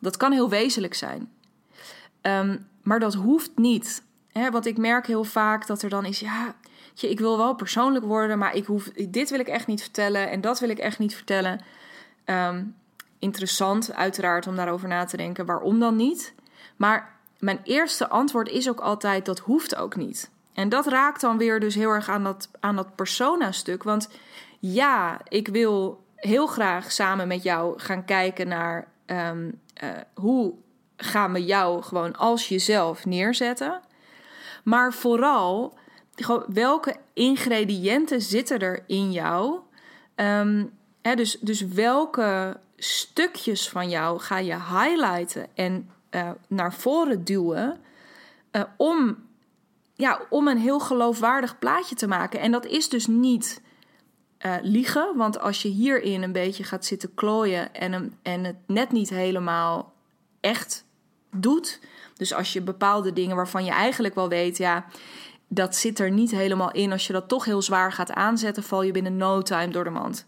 Dat 0.00 0.16
kan 0.16 0.32
heel 0.32 0.48
wezenlijk 0.48 0.94
zijn. 0.94 1.30
Um, 2.22 2.66
maar 2.82 3.00
dat 3.00 3.14
hoeft 3.14 3.50
niet. 3.54 4.02
Hè, 4.32 4.50
want 4.50 4.66
ik 4.66 4.76
merk 4.76 5.06
heel 5.06 5.24
vaak 5.24 5.66
dat 5.66 5.82
er 5.82 5.90
dan 5.90 6.04
is, 6.04 6.20
ja, 6.20 6.54
ik 7.00 7.18
wil 7.18 7.36
wel 7.36 7.54
persoonlijk 7.54 8.04
worden, 8.04 8.38
maar 8.38 8.54
ik 8.54 8.66
hoef, 8.66 8.90
dit 9.08 9.30
wil 9.30 9.40
ik 9.40 9.48
echt 9.48 9.66
niet 9.66 9.82
vertellen 9.82 10.30
en 10.30 10.40
dat 10.40 10.60
wil 10.60 10.68
ik 10.68 10.78
echt 10.78 10.98
niet 10.98 11.14
vertellen. 11.14 11.60
Um, 12.30 12.76
interessant, 13.18 13.94
uiteraard, 13.94 14.46
om 14.46 14.56
daarover 14.56 14.88
na 14.88 15.04
te 15.04 15.16
denken. 15.16 15.46
Waarom 15.46 15.80
dan 15.80 15.96
niet? 15.96 16.34
Maar 16.76 17.16
mijn 17.38 17.60
eerste 17.64 18.08
antwoord 18.08 18.48
is 18.48 18.68
ook 18.68 18.80
altijd: 18.80 19.26
dat 19.26 19.38
hoeft 19.38 19.76
ook 19.76 19.96
niet. 19.96 20.30
En 20.52 20.68
dat 20.68 20.86
raakt 20.86 21.20
dan 21.20 21.38
weer 21.38 21.60
dus 21.60 21.74
heel 21.74 21.90
erg 21.90 22.08
aan 22.08 22.24
dat, 22.24 22.50
aan 22.60 22.76
dat 22.76 22.94
persona-stuk. 22.94 23.82
Want 23.82 24.08
ja, 24.58 25.20
ik 25.28 25.48
wil 25.48 26.04
heel 26.14 26.46
graag 26.46 26.92
samen 26.92 27.28
met 27.28 27.42
jou 27.42 27.78
gaan 27.80 28.04
kijken 28.04 28.48
naar 28.48 28.88
um, 29.06 29.60
uh, 29.82 29.90
hoe 30.14 30.54
gaan 30.96 31.32
we 31.32 31.44
jou 31.44 31.82
gewoon 31.82 32.16
als 32.16 32.48
jezelf 32.48 33.06
neerzetten. 33.06 33.80
Maar 34.64 34.92
vooral, 34.92 35.78
welke 36.46 36.96
ingrediënten 37.12 38.20
zitten 38.20 38.58
er 38.58 38.84
in 38.86 39.12
jou? 39.12 39.58
Um, 40.16 40.77
dus, 41.02 41.38
dus 41.40 41.60
welke 41.60 42.60
stukjes 42.76 43.68
van 43.68 43.88
jou 43.88 44.20
ga 44.20 44.38
je 44.38 44.54
highlighten 44.54 45.46
en 45.54 45.90
uh, 46.10 46.30
naar 46.48 46.74
voren 46.74 47.24
duwen 47.24 47.80
uh, 48.52 48.62
om, 48.76 49.16
ja, 49.94 50.20
om 50.30 50.48
een 50.48 50.58
heel 50.58 50.80
geloofwaardig 50.80 51.58
plaatje 51.58 51.94
te 51.94 52.06
maken. 52.06 52.40
En 52.40 52.50
dat 52.50 52.66
is 52.66 52.88
dus 52.88 53.06
niet 53.06 53.62
uh, 54.46 54.54
liegen, 54.62 55.16
want 55.16 55.40
als 55.40 55.62
je 55.62 55.68
hierin 55.68 56.22
een 56.22 56.32
beetje 56.32 56.64
gaat 56.64 56.84
zitten 56.84 57.14
klooien 57.14 57.74
en, 57.74 58.18
en 58.22 58.44
het 58.44 58.56
net 58.66 58.92
niet 58.92 59.10
helemaal 59.10 59.92
echt 60.40 60.84
doet. 61.30 61.80
Dus 62.16 62.34
als 62.34 62.52
je 62.52 62.60
bepaalde 62.60 63.12
dingen 63.12 63.36
waarvan 63.36 63.64
je 63.64 63.70
eigenlijk 63.70 64.14
wel 64.14 64.28
weet, 64.28 64.56
ja, 64.56 64.86
dat 65.48 65.76
zit 65.76 65.98
er 65.98 66.10
niet 66.10 66.30
helemaal 66.30 66.72
in. 66.72 66.92
Als 66.92 67.06
je 67.06 67.12
dat 67.12 67.28
toch 67.28 67.44
heel 67.44 67.62
zwaar 67.62 67.92
gaat 67.92 68.12
aanzetten, 68.12 68.62
val 68.62 68.82
je 68.82 68.92
binnen 68.92 69.16
no 69.16 69.42
time 69.42 69.68
door 69.68 69.84
de 69.84 69.90
mand. 69.90 70.26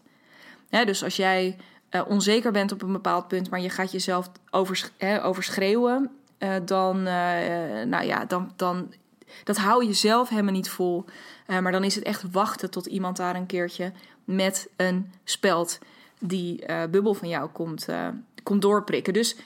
Dus 0.70 1.04
als 1.04 1.16
jij 1.16 1.56
uh, 1.90 2.02
onzeker 2.08 2.52
bent 2.52 2.72
op 2.72 2.82
een 2.82 2.92
bepaald 2.92 3.28
punt, 3.28 3.50
maar 3.50 3.60
je 3.60 3.70
gaat 3.70 3.92
jezelf 3.92 4.30
overs 4.50 4.90
overschreeuwen, 5.22 6.10
uh, 6.38 6.54
dan, 6.64 6.96
uh, 6.96 7.82
nou 7.84 8.04
ja, 8.04 8.24
dan, 8.24 8.52
dan, 8.56 8.92
dat 9.44 9.56
hou 9.56 9.86
je 9.86 9.92
zelf 9.92 10.28
helemaal 10.28 10.52
niet 10.52 10.70
vol. 10.70 11.04
maar 11.46 11.72
dan 11.72 11.84
is 11.84 11.94
het 11.94 12.04
echt 12.04 12.30
wachten 12.30 12.70
tot 12.70 12.86
iemand 12.86 13.16
daar 13.16 13.34
een 13.34 13.46
keertje 13.46 13.92
met 14.24 14.68
een 14.76 15.12
speld 15.24 15.78
die 16.18 16.64
bubbel 16.90 17.14
van 17.14 17.28
jou 17.28 17.48
komt, 17.48 17.86
komt 18.42 18.62
doorprikken. 18.62 19.12
Dus 19.12 19.36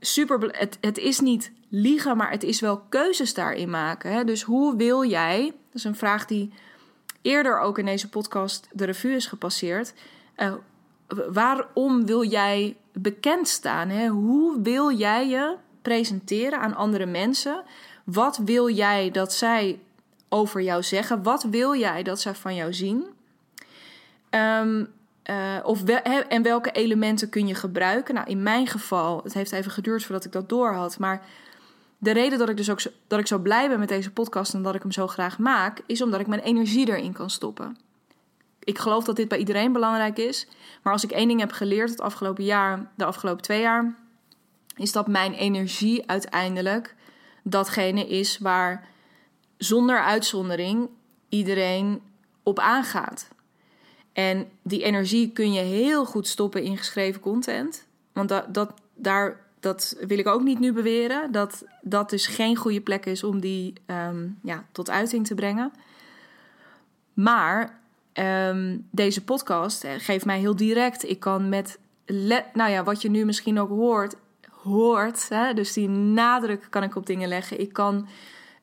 super, 0.00 0.40
het, 0.40 0.78
het 0.80 0.98
is 0.98 1.20
niet 1.20 1.52
liegen, 1.68 2.16
maar 2.16 2.30
het 2.30 2.42
is 2.42 2.60
wel 2.60 2.80
keuzes 2.88 3.34
daarin 3.34 3.70
maken. 3.70 4.12
Hè? 4.12 4.24
Dus 4.24 4.42
hoe 4.42 4.76
wil 4.76 5.04
jij, 5.04 5.44
dat 5.44 5.74
is 5.74 5.84
een 5.84 5.96
vraag 5.96 6.26
die 6.26 6.52
eerder 7.22 7.60
ook 7.60 7.78
in 7.78 7.84
deze 7.84 8.08
podcast 8.08 8.68
de 8.72 8.84
revue 8.84 9.14
is 9.14 9.26
gepasseerd. 9.26 9.94
Uh, 10.38 10.52
waarom 11.30 12.06
wil 12.06 12.24
jij 12.24 12.76
bekend 12.92 13.48
staan? 13.48 13.88
Hè? 13.88 14.08
Hoe 14.08 14.60
wil 14.62 14.92
jij 14.92 15.28
je 15.28 15.56
presenteren 15.82 16.60
aan 16.60 16.74
andere 16.74 17.06
mensen? 17.06 17.62
Wat 18.04 18.36
wil 18.36 18.70
jij 18.70 19.10
dat 19.10 19.32
zij 19.32 19.78
over 20.28 20.62
jou 20.62 20.82
zeggen? 20.82 21.22
Wat 21.22 21.42
wil 21.42 21.74
jij 21.74 22.02
dat 22.02 22.20
zij 22.20 22.34
van 22.34 22.54
jou 22.54 22.74
zien? 22.74 23.04
Um, 24.30 24.88
of 25.62 25.84
en 26.28 26.42
welke 26.42 26.70
elementen 26.70 27.28
kun 27.28 27.46
je 27.46 27.54
gebruiken? 27.54 28.14
Nou, 28.14 28.26
in 28.26 28.42
mijn 28.42 28.66
geval, 28.66 29.20
het 29.22 29.34
heeft 29.34 29.52
even 29.52 29.70
geduurd 29.70 30.04
voordat 30.04 30.24
ik 30.24 30.32
dat 30.32 30.48
door 30.48 30.72
had. 30.72 30.98
Maar 30.98 31.22
de 31.98 32.10
reden 32.10 32.38
dat 32.38 32.48
ik 32.48 32.56
dus 32.56 32.70
ook 32.70 32.80
dat 33.06 33.18
ik 33.18 33.26
zo 33.26 33.38
blij 33.38 33.68
ben 33.68 33.78
met 33.78 33.88
deze 33.88 34.10
podcast 34.10 34.54
en 34.54 34.62
dat 34.62 34.74
ik 34.74 34.82
hem 34.82 34.92
zo 34.92 35.06
graag 35.06 35.38
maak, 35.38 35.80
is 35.86 36.02
omdat 36.02 36.20
ik 36.20 36.26
mijn 36.26 36.40
energie 36.40 36.88
erin 36.88 37.12
kan 37.12 37.30
stoppen. 37.30 37.76
Ik 38.68 38.78
geloof 38.78 39.04
dat 39.04 39.16
dit 39.16 39.28
bij 39.28 39.38
iedereen 39.38 39.72
belangrijk 39.72 40.18
is. 40.18 40.46
Maar 40.82 40.92
als 40.92 41.04
ik 41.04 41.10
één 41.10 41.28
ding 41.28 41.40
heb 41.40 41.52
geleerd 41.52 41.90
het 41.90 42.00
afgelopen 42.00 42.44
jaar, 42.44 42.90
de 42.94 43.04
afgelopen 43.04 43.42
twee 43.42 43.60
jaar, 43.60 43.94
is 44.76 44.92
dat 44.92 45.06
mijn 45.06 45.32
energie 45.32 46.08
uiteindelijk 46.08 46.94
datgene 47.42 48.08
is 48.08 48.38
waar 48.38 48.88
zonder 49.56 50.00
uitzondering 50.00 50.88
iedereen 51.28 52.02
op 52.42 52.58
aangaat. 52.58 53.28
En 54.12 54.48
die 54.62 54.82
energie 54.82 55.32
kun 55.32 55.52
je 55.52 55.60
heel 55.62 56.04
goed 56.04 56.26
stoppen 56.26 56.62
in 56.62 56.76
geschreven 56.76 57.20
content. 57.20 57.86
Want 58.12 58.28
dat, 58.28 58.54
dat, 58.54 58.72
daar, 58.94 59.40
dat 59.60 59.96
wil 60.00 60.18
ik 60.18 60.26
ook 60.26 60.42
niet 60.42 60.58
nu 60.58 60.72
beweren. 60.72 61.32
Dat 61.32 61.64
dat 61.82 62.10
dus 62.10 62.26
geen 62.26 62.56
goede 62.56 62.80
plek 62.80 63.06
is 63.06 63.24
om 63.24 63.40
die 63.40 63.72
um, 63.86 64.38
ja, 64.42 64.64
tot 64.72 64.90
uiting 64.90 65.26
te 65.26 65.34
brengen. 65.34 65.72
Maar 67.14 67.78
um, 68.14 68.86
deze 68.90 69.24
podcast 69.24 69.86
geeft 69.98 70.24
mij 70.24 70.38
heel 70.38 70.56
direct. 70.56 71.08
Ik 71.08 71.20
kan 71.20 71.48
met, 71.48 71.78
nou 72.52 72.70
ja, 72.70 72.84
wat 72.84 73.02
je 73.02 73.10
nu 73.10 73.24
misschien 73.24 73.60
ook 73.60 73.68
hoort, 73.68 74.14
hoort. 74.50 75.28
Hè, 75.28 75.54
dus 75.54 75.72
die 75.72 75.88
nadruk 75.88 76.66
kan 76.70 76.82
ik 76.82 76.96
op 76.96 77.06
dingen 77.06 77.28
leggen. 77.28 77.60
Ik 77.60 77.72
kan 77.72 78.08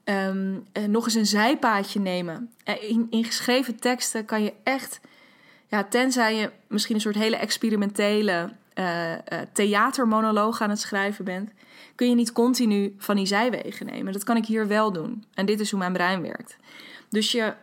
um, 0.04 0.66
nog 0.88 1.06
eens 1.06 1.16
een 1.16 1.26
zijpaadje 1.26 2.00
nemen. 2.00 2.52
In, 2.90 3.08
in 3.10 3.24
geschreven 3.24 3.80
teksten 3.80 4.26
kan 4.26 4.44
je 4.44 4.54
echt 4.64 5.00
ja, 5.68 5.84
tenzij 5.84 6.36
je 6.36 6.52
misschien 6.68 6.96
een 6.96 7.02
soort 7.02 7.16
hele 7.16 7.36
experimentele 7.36 8.52
theatermonoloog 9.54 10.62
aan 10.62 10.70
het 10.70 10.80
schrijven 10.80 11.26
bent, 11.26 11.52
kun 11.96 12.10
je 12.10 12.16
niet 12.16 12.32
continu 12.32 12.96
van 12.98 13.16
die 13.16 13.26
zijwegen 13.26 13.86
nemen. 13.86 14.14
Dat 14.14 14.24
kan 14.24 14.38
ik 14.38 14.46
hier 14.46 14.68
wel 14.68 14.92
doen. 14.92 15.26
En 15.34 15.46
dit 15.46 15.60
is 15.60 15.70
hoe 15.72 15.80
mijn 15.80 15.94
brein 15.94 16.22
werkt. 16.22 16.58
Dus 17.10 17.32
je, 17.32 17.54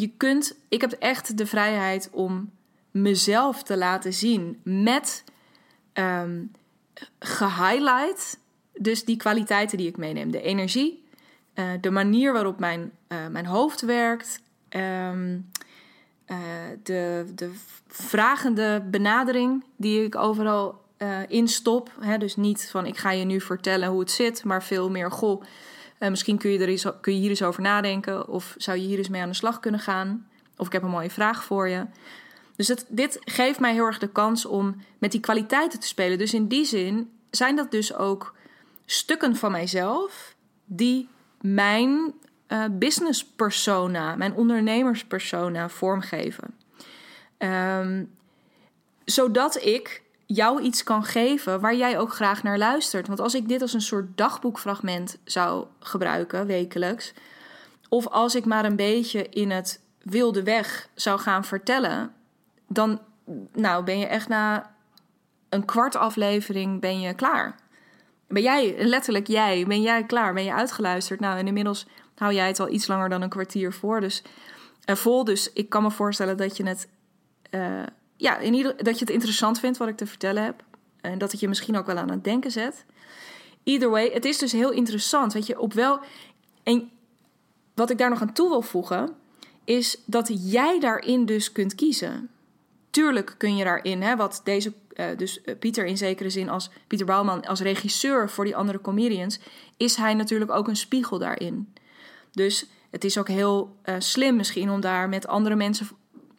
je 0.00 0.10
kunt, 0.16 0.58
ik 0.68 0.80
heb 0.80 0.92
echt 0.92 1.38
de 1.38 1.46
vrijheid 1.46 2.08
om 2.12 2.50
mezelf 2.90 3.62
te 3.62 3.76
laten 3.76 4.12
zien 4.12 4.60
met 4.62 5.24
um, 5.94 6.52
gehighlight. 7.18 8.38
Dus 8.74 9.04
die 9.04 9.16
kwaliteiten 9.16 9.78
die 9.78 9.88
ik 9.88 9.96
meeneem. 9.96 10.30
De 10.30 10.42
energie, 10.42 11.04
uh, 11.54 11.64
de 11.80 11.90
manier 11.90 12.32
waarop 12.32 12.58
mijn, 12.58 12.92
mijn 13.30 13.46
hoofd 13.46 13.80
werkt. 13.80 14.40
Um, 14.70 15.50
uh, 16.26 16.36
de, 16.82 17.26
de 17.34 17.52
vragende 17.86 18.82
benadering 18.90 19.64
die 19.76 20.04
ik 20.04 20.14
overal 20.14 20.86
instop. 21.28 21.90
Hè? 22.00 22.18
Dus 22.18 22.36
niet 22.36 22.68
van 22.70 22.86
ik 22.86 22.96
ga 22.96 23.10
je 23.10 23.24
nu 23.24 23.40
vertellen 23.40 23.88
hoe 23.88 24.00
het 24.00 24.10
zit, 24.10 24.44
maar 24.44 24.62
veel 24.62 24.90
meer 24.90 25.10
goh. 25.10 25.42
Uh, 26.00 26.08
misschien 26.08 26.38
kun 26.38 26.50
je, 26.50 26.58
er 26.58 26.68
eens, 26.68 26.86
kun 27.00 27.14
je 27.14 27.20
hier 27.20 27.30
eens 27.30 27.42
over 27.42 27.62
nadenken. 27.62 28.28
Of 28.28 28.54
zou 28.56 28.78
je 28.78 28.86
hier 28.86 28.98
eens 28.98 29.08
mee 29.08 29.22
aan 29.22 29.28
de 29.28 29.34
slag 29.34 29.60
kunnen 29.60 29.80
gaan. 29.80 30.28
Of 30.56 30.66
ik 30.66 30.72
heb 30.72 30.82
een 30.82 30.90
mooie 30.90 31.10
vraag 31.10 31.44
voor 31.44 31.68
je. 31.68 31.86
Dus 32.56 32.74
dit 32.88 33.20
geeft 33.24 33.60
mij 33.60 33.72
heel 33.72 33.84
erg 33.84 33.98
de 33.98 34.08
kans 34.08 34.46
om 34.46 34.76
met 34.98 35.12
die 35.12 35.20
kwaliteiten 35.20 35.80
te 35.80 35.86
spelen. 35.86 36.18
Dus 36.18 36.34
in 36.34 36.48
die 36.48 36.64
zin 36.64 37.10
zijn 37.30 37.56
dat 37.56 37.70
dus 37.70 37.94
ook 37.94 38.34
stukken 38.84 39.36
van 39.36 39.50
mijzelf 39.50 40.34
die 40.64 41.08
mijn 41.40 42.12
uh, 42.48 42.64
business 42.70 43.24
persona, 43.24 44.16
mijn 44.16 44.34
ondernemerspersona 44.34 45.68
vormgeven. 45.68 46.54
Um, 47.38 48.10
zodat 49.04 49.62
ik 49.62 50.02
jou 50.30 50.60
iets 50.60 50.82
kan 50.82 51.04
geven 51.04 51.60
waar 51.60 51.74
jij 51.74 51.98
ook 51.98 52.14
graag 52.14 52.42
naar 52.42 52.58
luistert. 52.58 53.06
Want 53.06 53.20
als 53.20 53.34
ik 53.34 53.48
dit 53.48 53.62
als 53.62 53.72
een 53.72 53.80
soort 53.80 54.16
dagboekfragment 54.16 55.18
zou 55.24 55.66
gebruiken, 55.80 56.46
wekelijks, 56.46 57.12
of 57.88 58.06
als 58.06 58.34
ik 58.34 58.44
maar 58.44 58.64
een 58.64 58.76
beetje 58.76 59.28
in 59.28 59.50
het 59.50 59.80
wilde 60.02 60.42
weg 60.42 60.88
zou 60.94 61.20
gaan 61.20 61.44
vertellen, 61.44 62.12
dan 62.66 63.00
nou, 63.52 63.84
ben 63.84 63.98
je 63.98 64.06
echt 64.06 64.28
na 64.28 64.74
een 65.48 65.64
kwart 65.64 65.96
aflevering 65.96 66.80
ben 66.80 67.00
je 67.00 67.14
klaar. 67.14 67.56
Ben 68.26 68.42
jij, 68.42 68.74
letterlijk 68.78 69.26
jij, 69.26 69.64
ben 69.66 69.82
jij 69.82 70.04
klaar? 70.04 70.34
Ben 70.34 70.44
je 70.44 70.54
uitgeluisterd? 70.54 71.20
Nou, 71.20 71.38
en 71.38 71.46
inmiddels 71.46 71.86
hou 72.14 72.34
jij 72.34 72.46
het 72.46 72.60
al 72.60 72.68
iets 72.68 72.86
langer 72.86 73.08
dan 73.08 73.22
een 73.22 73.28
kwartier 73.28 73.72
voor. 73.72 74.00
Dus 74.00 74.22
uh, 74.86 74.96
vol. 74.96 75.24
Dus 75.24 75.52
ik 75.52 75.68
kan 75.68 75.82
me 75.82 75.90
voorstellen 75.90 76.36
dat 76.36 76.56
je 76.56 76.66
het. 76.66 76.88
Uh, 77.50 77.82
ja, 78.18 78.38
in 78.38 78.54
ieder, 78.54 78.84
dat 78.84 78.98
je 78.98 79.04
het 79.04 79.14
interessant 79.14 79.60
vindt 79.60 79.78
wat 79.78 79.88
ik 79.88 79.96
te 79.96 80.06
vertellen 80.06 80.44
heb. 80.44 80.64
En 81.00 81.18
dat 81.18 81.30
het 81.30 81.40
je 81.40 81.48
misschien 81.48 81.76
ook 81.76 81.86
wel 81.86 81.96
aan 81.96 82.10
het 82.10 82.24
denken 82.24 82.50
zet. 82.50 82.84
Either 83.64 83.90
way, 83.90 84.10
het 84.12 84.24
is 84.24 84.38
dus 84.38 84.52
heel 84.52 84.70
interessant. 84.70 85.32
Weet 85.32 85.46
je, 85.46 85.60
op 85.60 85.72
wel. 85.72 86.00
En 86.62 86.90
wat 87.74 87.90
ik 87.90 87.98
daar 87.98 88.10
nog 88.10 88.20
aan 88.20 88.32
toe 88.32 88.48
wil 88.48 88.62
voegen, 88.62 89.16
is 89.64 90.02
dat 90.06 90.50
jij 90.50 90.80
daarin 90.80 91.26
dus 91.26 91.52
kunt 91.52 91.74
kiezen. 91.74 92.30
Tuurlijk 92.90 93.34
kun 93.38 93.56
je 93.56 93.64
daarin, 93.64 94.02
hè, 94.02 94.16
wat 94.16 94.40
deze, 94.44 94.72
uh, 94.94 95.06
dus 95.16 95.40
Pieter 95.58 95.86
in 95.86 95.96
zekere 95.96 96.30
zin 96.30 96.48
als 96.48 96.70
Pieter 96.86 97.06
Bouwman, 97.06 97.44
als 97.44 97.60
regisseur 97.60 98.30
voor 98.30 98.44
die 98.44 98.56
andere 98.56 98.80
comedians, 98.80 99.38
is 99.76 99.96
hij 99.96 100.14
natuurlijk 100.14 100.50
ook 100.50 100.68
een 100.68 100.76
spiegel 100.76 101.18
daarin. 101.18 101.72
Dus 102.32 102.66
het 102.90 103.04
is 103.04 103.18
ook 103.18 103.28
heel 103.28 103.76
uh, 103.84 103.94
slim 103.98 104.36
misschien 104.36 104.70
om 104.70 104.80
daar 104.80 105.08
met 105.08 105.26
andere 105.26 105.54
mensen 105.54 105.88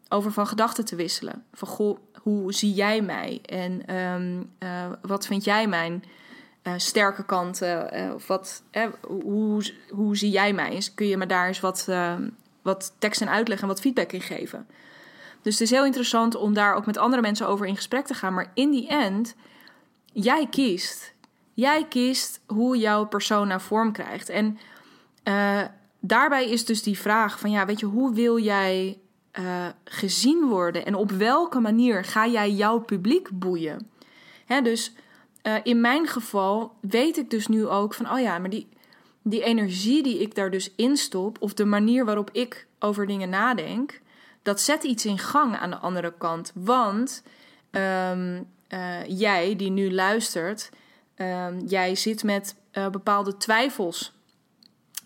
over 0.09 0.31
van 0.31 0.47
gedachten 0.47 0.85
te 0.85 0.95
wisselen. 0.95 1.43
Van 1.53 1.67
goh, 1.67 1.97
hoe 2.21 2.53
zie 2.53 2.73
jij 2.73 3.01
mij? 3.01 3.41
En 3.45 3.95
um, 3.95 4.51
uh, 4.59 4.85
wat 5.01 5.25
vind 5.25 5.43
jij 5.43 5.67
mijn 5.67 6.03
uh, 6.63 6.73
sterke 6.77 7.25
kanten? 7.25 8.13
of 8.13 8.27
wat, 8.27 8.63
hoe, 9.01 9.73
hoe 9.89 10.17
zie 10.17 10.31
jij 10.31 10.53
mij? 10.53 10.81
kun 10.95 11.07
je 11.07 11.17
me 11.17 11.25
daar 11.25 11.47
eens 11.47 11.59
wat, 11.59 11.85
ehm, 11.89 12.29
wat 12.61 12.93
tekst 12.97 13.21
en 13.21 13.29
uitleg 13.29 13.61
en 13.61 13.67
wat 13.67 13.81
feedback 13.81 14.11
in 14.11 14.21
geven? 14.21 14.67
Dus 15.41 15.53
het 15.53 15.61
is 15.61 15.71
heel 15.71 15.85
interessant 15.85 16.35
om 16.35 16.53
daar 16.53 16.75
ook 16.75 16.85
met 16.85 16.97
andere 16.97 17.21
mensen 17.21 17.47
over 17.47 17.65
in 17.65 17.75
gesprek 17.75 18.05
te 18.05 18.13
gaan. 18.13 18.33
Maar 18.33 18.51
in 18.53 18.71
die 18.71 18.87
end, 18.87 19.35
jij 20.05 20.47
kiest. 20.49 21.13
Jij 21.53 21.85
kiest 21.87 22.39
hoe 22.47 22.77
jouw 22.77 23.05
persona 23.05 23.59
vorm 23.59 23.91
krijgt. 23.91 24.29
En 24.29 24.59
uh, 25.23 25.61
daarbij 25.99 26.49
is 26.49 26.65
dus 26.65 26.83
die 26.83 26.99
vraag 26.99 27.39
van 27.39 27.51
ja, 27.51 27.65
weet 27.65 27.79
je, 27.79 27.85
hoe 27.85 28.13
wil 28.13 28.39
jij 28.39 28.99
uh, 29.39 29.67
gezien 29.83 30.47
worden 30.47 30.85
en 30.85 30.95
op 30.95 31.11
welke 31.11 31.59
manier 31.59 32.03
ga 32.03 32.27
jij 32.27 32.51
jouw 32.51 32.79
publiek 32.79 33.29
boeien? 33.33 33.89
Hè, 34.45 34.61
dus 34.61 34.93
uh, 35.43 35.55
in 35.63 35.81
mijn 35.81 36.07
geval 36.07 36.75
weet 36.81 37.17
ik 37.17 37.29
dus 37.29 37.47
nu 37.47 37.67
ook 37.67 37.93
van 37.93 38.11
oh 38.11 38.19
ja, 38.19 38.37
maar 38.37 38.49
die, 38.49 38.67
die 39.21 39.43
energie 39.43 40.03
die 40.03 40.19
ik 40.21 40.35
daar 40.35 40.51
dus 40.51 40.73
instop 40.75 41.37
of 41.39 41.53
de 41.53 41.65
manier 41.65 42.05
waarop 42.05 42.29
ik 42.31 42.67
over 42.79 43.07
dingen 43.07 43.29
nadenk, 43.29 44.01
dat 44.43 44.61
zet 44.61 44.83
iets 44.83 45.05
in 45.05 45.17
gang 45.17 45.57
aan 45.57 45.69
de 45.69 45.77
andere 45.77 46.13
kant. 46.17 46.51
Want 46.55 47.23
um, 47.71 48.47
eh, 48.67 49.05
jij 49.07 49.55
die 49.55 49.69
nu 49.69 49.93
luistert, 49.93 50.69
ehm, 51.15 51.59
jij 51.65 51.95
zit 51.95 52.23
met 52.23 52.55
eh, 52.71 52.89
bepaalde 52.89 53.37
twijfels 53.37 54.13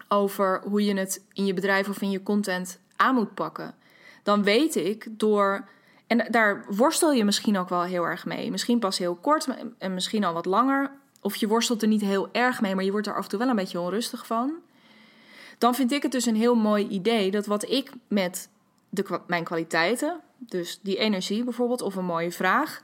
over 0.07 0.61
hoe 0.67 0.85
je 0.85 0.93
het 0.93 1.25
in 1.33 1.45
je 1.45 1.53
bedrijf 1.53 1.89
of 1.89 2.01
in 2.01 2.11
je 2.11 2.23
content 2.23 2.79
aan 2.95 3.15
moet 3.15 3.33
pakken, 3.33 3.75
dan 4.23 4.43
weet 4.43 4.75
ik 4.75 5.07
door. 5.09 5.67
En 6.07 6.27
daar 6.29 6.65
worstel 6.69 7.11
je 7.11 7.25
misschien 7.25 7.57
ook 7.57 7.69
wel 7.69 7.83
heel 7.83 8.03
erg 8.03 8.25
mee. 8.25 8.51
Misschien 8.51 8.79
pas 8.79 8.97
heel 8.97 9.15
kort 9.15 9.47
en 9.77 9.93
misschien 9.93 10.23
al 10.23 10.33
wat 10.33 10.45
langer. 10.45 10.91
Of 11.21 11.35
je 11.35 11.47
worstelt 11.47 11.81
er 11.81 11.87
niet 11.87 12.01
heel 12.01 12.29
erg 12.31 12.61
mee, 12.61 12.75
maar 12.75 12.83
je 12.83 12.91
wordt 12.91 13.07
er 13.07 13.15
af 13.15 13.23
en 13.23 13.29
toe 13.29 13.39
wel 13.39 13.47
een 13.47 13.55
beetje 13.55 13.79
onrustig 13.79 14.25
van. 14.25 14.53
Dan 15.57 15.75
vind 15.75 15.91
ik 15.91 16.03
het 16.03 16.11
dus 16.11 16.25
een 16.25 16.35
heel 16.35 16.55
mooi 16.55 16.87
idee 16.87 17.31
dat 17.31 17.45
wat 17.45 17.69
ik 17.69 17.91
met 18.07 18.49
de, 18.89 19.19
mijn 19.27 19.43
kwaliteiten, 19.43 20.19
dus 20.37 20.79
die 20.81 20.97
energie 20.97 21.43
bijvoorbeeld, 21.43 21.81
of 21.81 21.95
een 21.95 22.05
mooie 22.05 22.31
vraag, 22.31 22.81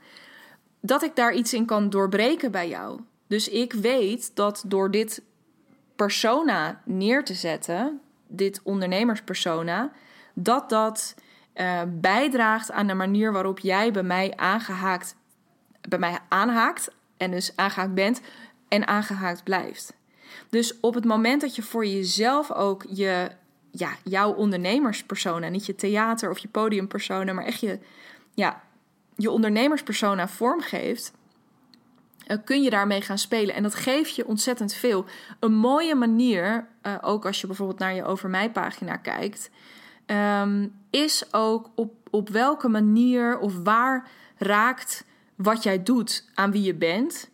dat 0.80 1.02
ik 1.02 1.16
daar 1.16 1.34
iets 1.34 1.54
in 1.54 1.66
kan 1.66 1.90
doorbreken 1.90 2.50
bij 2.50 2.68
jou. 2.68 3.00
Dus 3.26 3.48
ik 3.48 3.72
weet 3.72 4.30
dat 4.34 4.64
door 4.66 4.90
dit 4.90 5.22
persona 5.96 6.82
neer 6.84 7.24
te 7.24 7.34
zetten, 7.34 8.00
dit 8.26 8.60
ondernemerspersona, 8.62 9.92
dat 10.34 10.68
dat 10.68 11.14
uh, 11.60 11.80
bijdraagt 11.88 12.70
aan 12.70 12.86
de 12.86 12.94
manier 12.94 13.32
waarop 13.32 13.58
jij 13.58 13.92
bij 13.92 14.02
mij 14.02 14.32
aangehaakt, 14.36 15.16
bij 15.88 15.98
mij 15.98 16.18
aanhaakt 16.28 16.90
en 17.16 17.30
dus 17.30 17.52
aangehaakt 17.56 17.94
bent 17.94 18.20
en 18.68 18.86
aangehaakt 18.86 19.44
blijft. 19.44 19.94
Dus 20.48 20.80
op 20.80 20.94
het 20.94 21.04
moment 21.04 21.40
dat 21.40 21.56
je 21.56 21.62
voor 21.62 21.86
jezelf 21.86 22.52
ook 22.52 22.84
je, 22.88 23.30
ja, 23.70 23.90
jouw 24.04 24.32
ondernemerspersona, 24.32 25.48
niet 25.48 25.66
je 25.66 25.74
theater 25.74 26.30
of 26.30 26.38
je 26.38 26.48
podiumpersona, 26.48 27.32
maar 27.32 27.44
echt 27.44 27.60
je, 27.60 27.78
ja, 28.34 28.62
je 29.16 29.30
ondernemerspersona 29.30 30.28
vormgeeft, 30.28 31.12
uh, 32.26 32.36
kun 32.44 32.62
je 32.62 32.70
daarmee 32.70 33.00
gaan 33.00 33.18
spelen. 33.18 33.54
En 33.54 33.62
dat 33.62 33.74
geeft 33.74 34.14
je 34.14 34.26
ontzettend 34.26 34.74
veel. 34.74 35.04
Een 35.40 35.54
mooie 35.54 35.94
manier, 35.94 36.68
uh, 36.82 36.94
ook 37.00 37.26
als 37.26 37.40
je 37.40 37.46
bijvoorbeeld 37.46 37.78
naar 37.78 37.94
je 37.94 38.04
Over 38.04 38.30
Mij 38.30 38.50
pagina 38.50 38.96
kijkt, 38.96 39.50
um, 40.10 40.72
is 40.90 41.24
ook 41.30 41.70
op, 41.74 41.92
op 42.10 42.28
welke 42.28 42.68
manier 42.68 43.38
of 43.38 43.62
waar 43.62 44.08
raakt 44.36 45.04
wat 45.34 45.62
jij 45.62 45.82
doet 45.82 46.24
aan 46.34 46.50
wie 46.50 46.62
je 46.62 46.74
bent. 46.74 47.30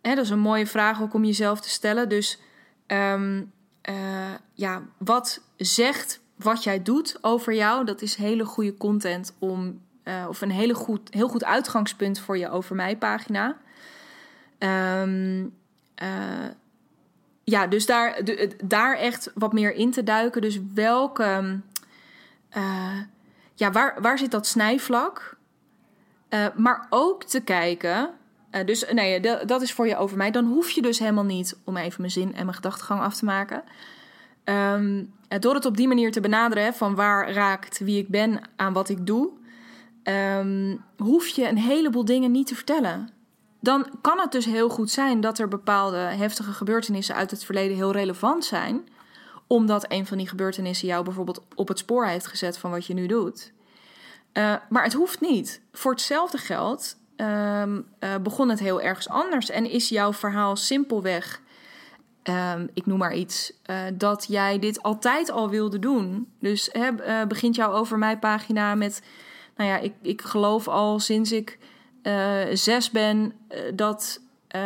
Hè, 0.00 0.14
dat 0.14 0.24
is 0.24 0.30
een 0.30 0.38
mooie 0.38 0.66
vraag 0.66 1.02
ook 1.02 1.14
om 1.14 1.24
jezelf 1.24 1.60
te 1.60 1.68
stellen. 1.68 2.08
Dus 2.08 2.38
um, 2.86 3.52
uh, 3.88 4.34
ja, 4.54 4.82
wat 4.98 5.42
zegt 5.56 6.20
wat 6.36 6.62
jij 6.62 6.82
doet 6.82 7.18
over 7.20 7.54
jou? 7.54 7.84
Dat 7.84 8.02
is 8.02 8.14
hele 8.14 8.44
goede 8.44 8.76
content 8.76 9.34
om, 9.38 9.80
uh, 10.04 10.24
of 10.28 10.40
een 10.40 10.50
hele 10.50 10.74
goed, 10.74 11.14
heel 11.14 11.28
goed 11.28 11.44
uitgangspunt 11.44 12.20
voor 12.20 12.38
je 12.38 12.50
Over 12.50 12.76
Mij 12.76 12.96
pagina. 12.96 13.56
Um, 14.58 15.54
uh, 16.02 16.48
ja, 17.44 17.66
dus 17.66 17.86
daar, 17.86 18.20
daar 18.64 18.96
echt 18.96 19.30
wat 19.34 19.52
meer 19.52 19.74
in 19.74 19.90
te 19.90 20.02
duiken. 20.02 20.40
Dus 20.40 20.58
welke. 20.74 21.60
Uh, 22.56 22.98
ja, 23.54 23.70
waar, 23.70 23.98
waar 24.00 24.18
zit 24.18 24.30
dat 24.30 24.46
snijvlak? 24.46 25.36
Uh, 26.30 26.46
maar 26.56 26.86
ook 26.90 27.24
te 27.24 27.40
kijken. 27.40 28.10
dus 28.64 28.84
nee, 28.92 29.20
dat 29.46 29.62
is 29.62 29.72
voor 29.72 29.86
je 29.86 29.96
over 29.96 30.16
mij. 30.16 30.30
Dan 30.30 30.44
hoef 30.44 30.70
je 30.70 30.82
dus 30.82 30.98
helemaal 30.98 31.24
niet, 31.24 31.58
om 31.64 31.76
even 31.76 32.00
mijn 32.00 32.12
zin 32.12 32.34
en 32.34 32.44
mijn 32.44 32.54
gedachtegang 32.54 33.00
af 33.00 33.14
te 33.14 33.24
maken. 33.24 33.62
Um, 34.44 35.12
door 35.28 35.54
het 35.54 35.64
op 35.64 35.76
die 35.76 35.88
manier 35.88 36.12
te 36.12 36.20
benaderen, 36.20 36.74
van 36.74 36.94
waar 36.94 37.32
raakt 37.32 37.78
wie 37.78 37.98
ik 37.98 38.08
ben 38.08 38.40
aan 38.56 38.72
wat 38.72 38.88
ik 38.88 39.06
doe, 39.06 39.30
um, 40.38 40.84
hoef 40.96 41.26
je 41.26 41.48
een 41.48 41.58
heleboel 41.58 42.04
dingen 42.04 42.30
niet 42.30 42.46
te 42.46 42.54
vertellen 42.54 43.08
dan 43.62 43.86
kan 44.00 44.18
het 44.18 44.32
dus 44.32 44.44
heel 44.44 44.68
goed 44.68 44.90
zijn 44.90 45.20
dat 45.20 45.38
er 45.38 45.48
bepaalde 45.48 45.96
heftige 45.96 46.52
gebeurtenissen 46.52 47.14
uit 47.14 47.30
het 47.30 47.44
verleden 47.44 47.76
heel 47.76 47.92
relevant 47.92 48.44
zijn, 48.44 48.88
omdat 49.52 49.84
een 49.88 50.06
van 50.06 50.18
die 50.18 50.28
gebeurtenissen 50.28 50.88
jou 50.88 51.04
bijvoorbeeld 51.04 51.42
op 51.54 51.68
het 51.68 51.78
spoor 51.78 52.06
heeft 52.06 52.26
gezet 52.26 52.58
van 52.58 52.70
wat 52.70 52.86
je 52.86 52.94
nu 52.94 53.06
doet. 53.06 53.52
Uh, 54.32 54.54
maar 54.68 54.82
het 54.82 54.92
hoeft 54.92 55.20
niet. 55.20 55.60
Voor 55.72 55.90
hetzelfde 55.90 56.38
geld 56.38 56.96
uh, 57.16 57.62
uh, 57.66 57.80
begon 58.22 58.48
het 58.48 58.58
heel 58.58 58.80
ergens 58.80 59.08
anders 59.08 59.50
en 59.50 59.70
is 59.70 59.88
jouw 59.88 60.12
verhaal 60.12 60.56
simpelweg, 60.56 61.40
ehm, 62.22 62.66
ik 62.74 62.86
noem 62.86 62.98
maar 62.98 63.14
iets, 63.14 63.52
eh, 63.62 63.76
dat 63.94 64.26
jij 64.28 64.58
dit 64.58 64.82
altijd 64.82 65.30
al 65.30 65.50
wilde 65.50 65.78
doen. 65.78 66.32
Dus 66.40 66.70
begint 67.28 67.54
jouw 67.54 67.72
over 67.72 67.98
mij 67.98 68.18
pagina 68.18 68.74
met, 68.74 69.02
nou 69.56 69.70
ja, 69.70 69.78
ik, 69.78 69.94
ik 70.02 70.22
geloof 70.22 70.68
al 70.68 70.98
sinds 70.98 71.32
ik 71.32 71.58
zes 72.52 72.90
ben, 72.90 73.32
dat, 73.74 74.20
uh, 74.56 74.60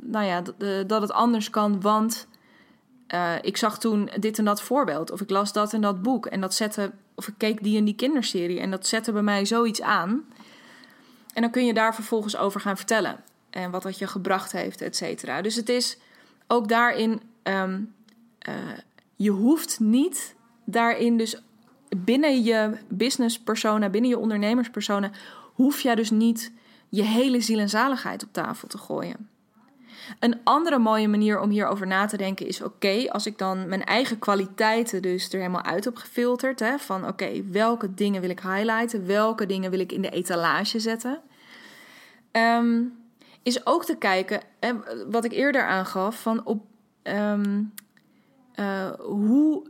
nou 0.00 0.24
ja, 0.24 0.42
dat 0.86 1.00
het 1.00 1.12
anders 1.12 1.50
kan, 1.50 1.80
want 1.80 2.26
ik 3.42 3.56
zag 3.56 3.78
toen 3.78 4.10
dit 4.18 4.38
en 4.38 4.44
dat 4.44 4.62
voorbeeld, 4.62 5.10
of 5.10 5.20
ik 5.20 5.30
las 5.30 5.52
dat 5.52 5.72
en 5.72 5.80
dat 5.80 6.02
boek, 6.02 6.26
en 6.26 6.40
dat 6.40 6.54
zette, 6.54 6.92
of 7.14 7.28
ik 7.28 7.34
keek 7.36 7.62
die 7.62 7.78
en 7.78 7.84
die 7.84 7.94
kinderserie, 7.94 8.60
en 8.60 8.70
dat 8.70 8.86
zette 8.86 9.12
bij 9.12 9.22
mij 9.22 9.44
zoiets 9.44 9.82
aan. 9.82 10.24
En 11.34 11.42
dan 11.42 11.50
kun 11.50 11.66
je 11.66 11.74
daar 11.74 11.94
vervolgens 11.94 12.36
over 12.36 12.60
gaan 12.60 12.76
vertellen, 12.76 13.20
en 13.50 13.70
wat 13.70 13.82
dat 13.82 13.98
je 13.98 14.06
gebracht 14.06 14.52
heeft, 14.52 14.80
et 14.80 14.96
cetera. 14.96 15.42
Dus 15.42 15.54
het 15.54 15.68
is 15.68 15.98
ook 16.46 16.68
daarin, 16.68 17.22
um, 17.42 17.94
je 19.16 19.30
hoeft 19.30 19.80
niet 19.80 20.34
daarin 20.64 21.16
dus 21.16 21.42
binnen 21.96 22.42
je 22.42 22.78
business 22.88 23.40
persona, 23.40 23.88
binnen 23.88 24.10
je 24.10 24.18
ondernemerspersona, 24.18 25.10
hoef 25.54 25.80
jij 25.80 25.94
dus 25.94 26.10
niet 26.10 26.52
je 26.88 27.02
hele 27.02 27.40
ziel 27.40 27.58
en 27.58 27.68
zaligheid 27.68 28.22
op 28.22 28.32
tafel 28.32 28.68
te 28.68 28.78
gooien. 28.78 29.28
Een 30.18 30.40
andere 30.44 30.78
mooie 30.78 31.08
manier 31.08 31.40
om 31.40 31.50
hierover 31.50 31.86
na 31.86 32.06
te 32.06 32.16
denken 32.16 32.46
is: 32.46 32.62
oké, 32.62 33.10
als 33.10 33.26
ik 33.26 33.38
dan 33.38 33.68
mijn 33.68 33.84
eigen 33.84 34.18
kwaliteiten 34.18 35.02
dus 35.02 35.32
er 35.32 35.38
helemaal 35.38 35.62
uit 35.62 35.84
heb 35.84 35.96
gefilterd, 35.96 36.60
hè, 36.60 36.78
van 36.78 37.06
oké, 37.06 37.42
welke 37.50 37.94
dingen 37.94 38.20
wil 38.20 38.30
ik 38.30 38.40
highlighten, 38.40 39.06
welke 39.06 39.46
dingen 39.46 39.70
wil 39.70 39.80
ik 39.80 39.92
in 39.92 40.02
de 40.02 40.10
etalage 40.10 40.80
zetten, 40.80 41.20
um, 42.32 43.00
is 43.42 43.66
ook 43.66 43.84
te 43.84 43.96
kijken, 43.96 44.40
hè, 44.60 44.72
wat 45.10 45.24
ik 45.24 45.32
eerder 45.32 45.66
aangaf, 45.66 46.20
van 46.20 46.44
op 46.44 46.64
um, 47.02 47.72
uh, 48.54 48.90
hoe 48.98 49.62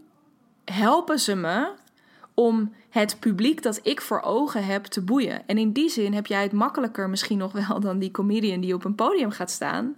helpen 0.64 1.18
ze 1.18 1.34
me 1.34 1.70
om 2.34 2.72
het 2.90 3.16
publiek 3.20 3.62
dat 3.62 3.80
ik 3.82 4.00
voor 4.00 4.20
ogen 4.20 4.64
heb 4.64 4.84
te 4.84 5.02
boeien. 5.02 5.46
En 5.46 5.58
in 5.58 5.72
die 5.72 5.88
zin 5.88 6.14
heb 6.14 6.26
jij 6.26 6.42
het 6.42 6.52
makkelijker 6.52 7.08
misschien 7.08 7.38
nog 7.38 7.52
wel 7.52 7.80
dan 7.80 7.98
die 7.98 8.10
comedian 8.10 8.60
die 8.60 8.74
op 8.74 8.84
een 8.84 8.94
podium 8.94 9.30
gaat 9.30 9.50
staan, 9.50 9.96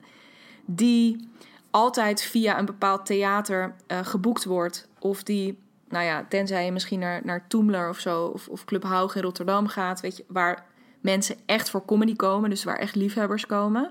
die 0.67 1.29
altijd 1.71 2.23
via 2.23 2.59
een 2.59 2.65
bepaald 2.65 3.07
theater 3.07 3.75
uh, 3.89 3.99
geboekt 4.03 4.45
wordt. 4.45 4.89
Of 4.99 5.23
die, 5.23 5.59
nou 5.89 6.05
ja, 6.05 6.27
tenzij 6.29 6.65
je 6.65 6.73
misschien 6.73 6.99
naar, 6.99 7.21
naar 7.25 7.47
Toomler 7.49 7.89
of 7.89 7.99
zo, 7.99 8.25
of, 8.25 8.49
of 8.49 8.65
Club 8.65 8.83
Haug 8.83 9.15
in 9.15 9.23
Rotterdam 9.23 9.67
gaat, 9.67 10.01
weet 10.01 10.17
je, 10.17 10.25
waar 10.29 10.67
mensen 11.01 11.37
echt 11.47 11.71
voor 11.71 11.85
comedy 11.85 12.17
komen, 12.17 12.51
dus 12.51 12.65
waar 12.65 12.79
echt 12.79 12.95
liefhebbers 12.95 13.47
komen. 13.47 13.91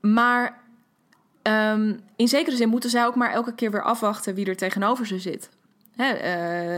Maar 0.00 0.60
um, 1.42 2.00
in 2.16 2.28
zekere 2.28 2.56
zin 2.56 2.68
moeten 2.68 2.90
zij 2.90 3.06
ook 3.06 3.14
maar 3.14 3.32
elke 3.32 3.54
keer 3.54 3.70
weer 3.70 3.82
afwachten 3.82 4.34
wie 4.34 4.46
er 4.46 4.56
tegenover 4.56 5.06
ze 5.06 5.18
zit. 5.18 5.50
Hè, 5.96 6.08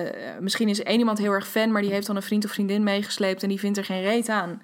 uh, 0.04 0.38
misschien 0.40 0.68
is 0.68 0.82
één 0.82 0.98
iemand 0.98 1.18
heel 1.18 1.32
erg 1.32 1.48
fan, 1.48 1.72
maar 1.72 1.82
die 1.82 1.90
heeft 1.90 2.06
dan 2.06 2.16
een 2.16 2.22
vriend 2.22 2.44
of 2.44 2.50
vriendin 2.50 2.82
meegesleept 2.82 3.42
en 3.42 3.48
die 3.48 3.58
vindt 3.58 3.78
er 3.78 3.84
geen 3.84 4.02
reet 4.02 4.28
aan. 4.28 4.62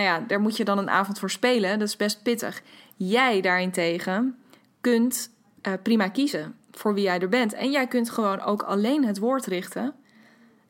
Nou 0.00 0.12
ja, 0.12 0.26
daar 0.26 0.40
moet 0.40 0.56
je 0.56 0.64
dan 0.64 0.78
een 0.78 0.90
avond 0.90 1.18
voor 1.18 1.30
spelen. 1.30 1.78
Dat 1.78 1.88
is 1.88 1.96
best 1.96 2.22
pittig. 2.22 2.62
Jij 2.96 3.40
daarentegen 3.40 4.38
kunt 4.80 5.30
uh, 5.62 5.72
prima 5.82 6.08
kiezen 6.08 6.56
voor 6.70 6.94
wie 6.94 7.04
jij 7.04 7.20
er 7.20 7.28
bent. 7.28 7.52
En 7.52 7.70
jij 7.70 7.86
kunt 7.86 8.10
gewoon 8.10 8.40
ook 8.40 8.62
alleen 8.62 9.04
het 9.04 9.18
woord 9.18 9.46
richten 9.46 9.94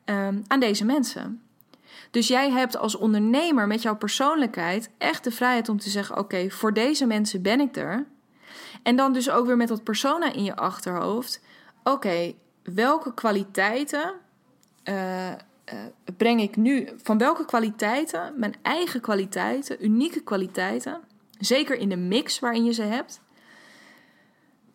um, 0.05 0.43
aan 0.47 0.59
deze 0.59 0.85
mensen. 0.85 1.41
Dus 2.09 2.27
jij 2.27 2.49
hebt 2.49 2.77
als 2.77 2.95
ondernemer 2.95 3.67
met 3.67 3.81
jouw 3.81 3.95
persoonlijkheid 3.95 4.89
echt 4.97 5.23
de 5.23 5.31
vrijheid 5.31 5.69
om 5.69 5.79
te 5.79 5.89
zeggen: 5.89 6.17
oké, 6.17 6.49
voor 6.49 6.73
deze 6.73 7.05
mensen 7.05 7.41
ben 7.41 7.59
ik 7.59 7.75
er. 7.75 8.05
En 8.83 8.95
dan 8.95 9.13
dus 9.13 9.29
ook 9.29 9.45
weer 9.45 9.57
met 9.57 9.67
dat 9.67 9.83
persona 9.83 10.33
in 10.33 10.43
je 10.43 10.55
achterhoofd. 10.55 11.41
Oké, 11.83 12.33
welke 12.63 13.13
kwaliteiten 13.13 14.13
uh, 14.83 15.31
uh, 15.73 15.79
breng 16.17 16.41
ik 16.41 16.55
nu, 16.55 16.89
van 17.03 17.17
welke 17.17 17.45
kwaliteiten, 17.45 18.33
mijn 18.35 18.55
eigen 18.61 19.01
kwaliteiten, 19.01 19.85
unieke 19.85 20.21
kwaliteiten, 20.21 21.01
zeker 21.39 21.77
in 21.77 21.89
de 21.89 21.97
mix 21.97 22.39
waarin 22.39 22.65
je 22.65 22.73
ze 22.73 22.83
hebt, 22.83 23.21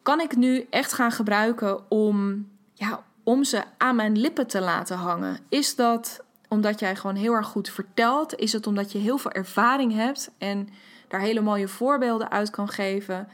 kan 0.03 0.21
ik 0.21 0.37
nu 0.37 0.67
echt 0.71 0.93
gaan 0.93 1.13
gebruiken 1.13 1.91
om, 1.91 2.49
ja, 2.75 3.05
om 3.23 3.45
ze 3.45 3.63
aan 3.79 3.97
mijn 3.97 4.19
lippen 4.19 4.47
te 4.47 4.61
laten 4.61 4.97
hangen? 4.97 5.39
Is 5.49 5.75
dat 5.75 6.25
omdat 6.49 6.81
jij 6.81 6.97
gewoon 6.97 7.17
heel 7.17 7.33
erg 7.33 7.47
goed 7.47 7.71
vertelt? 7.71 8.35
Is 8.35 8.53
het 8.53 8.67
omdat 8.67 8.93
je 8.93 8.99
heel 8.99 9.19
veel 9.19 9.33
ervaring 9.33 9.93
hebt 9.93 10.31
en 10.39 10.69
daar 11.09 11.21
hele 11.21 11.41
mooie 11.41 11.69
voorbeelden 11.69 12.31
uit 12.31 12.51
kan 12.51 12.69
geven? 12.69 13.29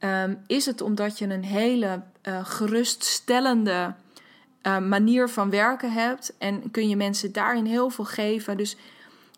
Um, 0.00 0.38
is 0.46 0.66
het 0.66 0.80
omdat 0.80 1.18
je 1.18 1.26
een 1.26 1.44
hele 1.44 2.02
uh, 2.22 2.44
geruststellende 2.44 3.94
uh, 4.66 4.78
manier 4.78 5.28
van 5.28 5.50
werken 5.50 5.92
hebt 5.92 6.34
en 6.38 6.70
kun 6.70 6.88
je 6.88 6.96
mensen 6.96 7.32
daarin 7.32 7.64
heel 7.64 7.90
veel 7.90 8.04
geven. 8.04 8.56
Dus 8.56 8.76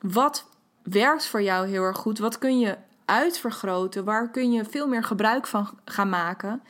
wat 0.01 0.47
werkt 0.83 1.27
voor 1.27 1.43
jou 1.43 1.69
heel 1.69 1.83
erg 1.83 1.97
goed? 1.97 2.19
Wat 2.19 2.39
kun 2.39 2.59
je 2.59 2.77
uitvergroten? 3.05 4.05
Waar 4.05 4.31
kun 4.31 4.53
je 4.53 4.65
veel 4.65 4.89
meer 4.89 5.05
gebruik 5.05 5.47
van 5.47 5.69
gaan 5.85 6.09
maken 6.09 6.63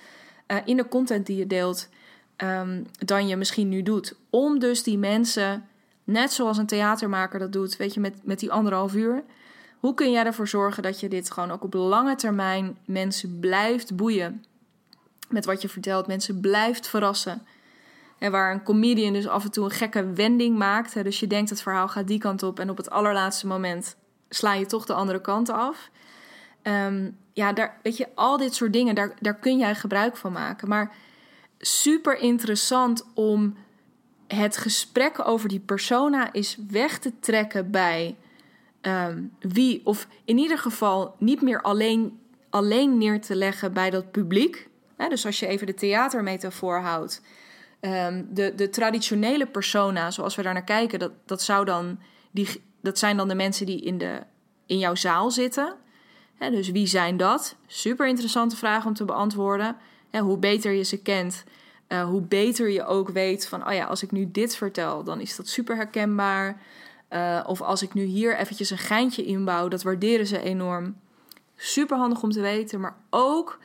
uh, 0.49 0.57
in 0.65 0.77
de 0.77 0.89
content 0.89 1.27
die 1.27 1.37
je 1.37 1.47
deelt 1.47 1.89
um, 2.37 2.87
dan 2.99 3.29
je 3.29 3.37
misschien 3.37 3.69
nu 3.69 3.83
doet? 3.83 4.15
Om 4.31 4.59
dus 4.59 4.83
die 4.83 4.99
mensen, 4.99 5.69
net 6.05 6.33
zoals 6.33 6.59
een 6.59 6.67
theatermaker 6.67 7.39
dat 7.39 7.53
doet, 7.53 7.77
weet 7.77 7.95
je, 7.95 8.01
met, 8.01 8.15
met 8.23 8.39
die 8.39 8.53
anderhalf 8.53 8.95
uur. 8.95 9.23
Hoe 9.79 9.95
kun 9.95 10.11
jij 10.11 10.25
ervoor 10.25 10.49
zorgen 10.49 10.83
dat 10.83 11.01
je 11.01 11.09
dit 11.09 11.31
gewoon 11.31 11.51
ook 11.51 11.63
op 11.63 11.75
lange 11.75 12.17
termijn 12.17 12.77
mensen 12.85 13.41
blijft 13.41 13.97
boeien? 13.97 14.45
Met 15.29 15.45
wat 15.45 15.63
je 15.63 15.69
vertelt, 15.69 16.07
mensen 16.07 16.41
blijft 16.41 16.89
verrassen. 16.89 17.47
En 18.19 18.31
waar 18.31 18.53
een 18.53 18.63
comedian 18.63 19.13
dus 19.13 19.29
af 19.29 19.45
en 19.45 19.51
toe 19.51 19.65
een 19.65 19.71
gekke 19.71 20.13
wending 20.13 20.59
maakt. 20.59 20.95
Hè, 20.95 21.03
dus 21.03 21.21
je 21.21 21.27
denkt 21.27 21.51
het 21.51 21.63
verhaal 21.63 21.89
gaat 21.89 22.07
die 22.07 22.19
kant 22.19 22.43
op 22.43 22.59
en 22.59 22.71
op 22.71 22.77
het 22.77 22.91
allerlaatste 22.91 23.47
moment 23.47 23.97
sla 24.29 24.55
je 24.55 24.67
toch 24.67 24.87
de 24.87 24.95
andere 24.95 25.21
kant 25.21 25.49
af. 25.49 25.91
Ehm, 26.63 27.11
ja, 27.33 27.53
daar, 27.53 27.79
weet 27.83 27.97
je, 27.97 28.09
al 28.15 28.37
dit 28.37 28.55
soort 28.55 28.73
dingen, 28.73 28.95
daar, 28.95 29.15
daar 29.21 29.39
kun 29.39 29.59
jij 29.59 29.75
gebruik 29.75 30.17
van 30.17 30.33
maken. 30.33 30.69
Maar 30.69 30.95
super 31.59 32.19
interessant 32.19 33.07
om 33.15 33.57
het 34.27 34.57
gesprek 34.57 35.29
over 35.29 35.49
die 35.49 35.61
persona 35.61 36.33
is 36.33 36.59
weg 36.71 36.99
te 36.99 37.13
trekken 37.21 37.71
bij 37.71 38.17
ehm, 38.81 39.23
wie, 39.39 39.81
of 39.85 40.09
in 40.25 40.39
ieder 40.39 40.59
geval 40.59 41.15
niet 41.19 41.43
meer 41.43 41.63
alleen, 41.63 42.21
alleen 42.51 42.99
neer 42.99 43.21
te 43.21 43.37
leggen 43.37 43.73
bij 43.73 43.91
dat 43.91 44.11
publiek. 44.11 44.69
dus 45.09 45.27
als 45.27 45.39
je 45.39 45.47
even 45.47 45.67
de 45.67 45.75
theatermetafoor 45.75 46.81
houdt, 46.81 47.23
um, 47.81 48.29
de, 48.31 48.55
de 48.55 48.71
traditionele 48.71 49.47
persona, 49.47 50.11
zoals 50.11 50.35
we 50.35 50.43
daar 50.43 50.53
naar 50.53 50.65
kijken, 50.65 50.99
dat, 50.99 51.13
dat, 51.27 51.43
zou 51.43 51.65
dan 51.65 51.99
die, 52.31 52.63
dat 52.81 52.99
zijn 52.99 53.17
dan 53.17 53.29
de 53.29 53.35
mensen 53.35 53.67
die 53.67 53.81
in, 53.81 53.99
de, 53.99 54.23
in 54.67 54.79
jouw 54.79 54.95
zaal 54.95 55.31
zitten. 55.31 55.75
dus 56.39 56.71
wie 56.71 56.87
zijn 56.87 57.17
dat? 57.17 57.57
Super 57.67 58.09
interessante 58.09 58.57
vraag 58.57 58.87
om 58.87 58.95
te 58.95 59.05
beantwoorden. 59.05 59.77
hoe 60.11 60.39
beter 60.39 60.73
je 60.73 60.83
ze 60.83 61.03
kent, 61.03 61.45
uh, 61.89 62.05
hoe 62.05 62.23
beter 62.23 62.71
je 62.71 62.85
ook 62.85 63.09
weet 63.09 63.47
van, 63.47 63.67
oh 63.67 63.73
ja, 63.73 63.85
als 63.85 64.03
ik 64.03 64.11
nu 64.11 64.31
dit 64.31 64.57
vertel, 64.57 65.05
dan 65.05 65.21
is 65.21 65.37
dat 65.37 65.49
super 65.49 65.77
herkenbaar. 65.77 66.63
Uh, 67.11 67.45
of 67.47 67.61
als 67.61 67.83
ik 67.83 67.95
nu 67.95 68.05
hier 68.05 68.37
eventjes 68.37 68.71
een 68.71 68.79
geintje 68.79 69.25
inbouw, 69.25 69.69
dat 69.69 69.83
waarderen 69.83 70.27
ze 70.27 70.41
enorm. 70.41 70.97
Super 71.57 71.97
handig 71.97 72.23
om 72.23 72.31
te 72.31 72.41
weten, 72.41 72.81
maar 72.81 72.97
ook 73.11 73.59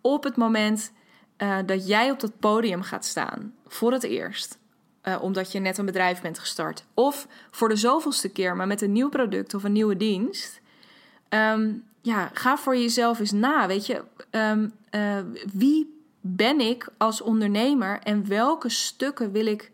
op 0.00 0.24
het 0.24 0.36
moment 0.36 0.92
uh, 1.38 1.58
dat 1.66 1.86
jij 1.86 2.10
op 2.10 2.20
dat 2.20 2.38
podium 2.38 2.82
gaat 2.82 3.04
staan 3.04 3.54
voor 3.66 3.92
het 3.92 4.02
eerst. 4.02 4.58
Uh, 5.02 5.22
omdat 5.22 5.52
je 5.52 5.58
net 5.58 5.78
een 5.78 5.84
bedrijf 5.84 6.20
bent 6.20 6.38
gestart. 6.38 6.84
Of 6.94 7.26
voor 7.50 7.68
de 7.68 7.76
zoveelste 7.76 8.28
keer, 8.28 8.56
maar 8.56 8.66
met 8.66 8.82
een 8.82 8.92
nieuw 8.92 9.08
product 9.08 9.54
of 9.54 9.64
een 9.64 9.72
nieuwe 9.72 9.96
dienst. 9.96 10.60
Um, 11.28 11.84
ja, 12.00 12.30
ga 12.32 12.56
voor 12.56 12.76
jezelf 12.76 13.18
eens 13.18 13.32
na. 13.32 13.66
Weet 13.66 13.86
je, 13.86 14.02
um, 14.30 14.72
uh, 14.90 15.18
wie 15.52 16.00
ben 16.20 16.60
ik 16.60 16.88
als 16.96 17.20
ondernemer 17.20 17.98
en 18.02 18.28
welke 18.28 18.68
stukken 18.68 19.32
wil 19.32 19.46
ik 19.46 19.70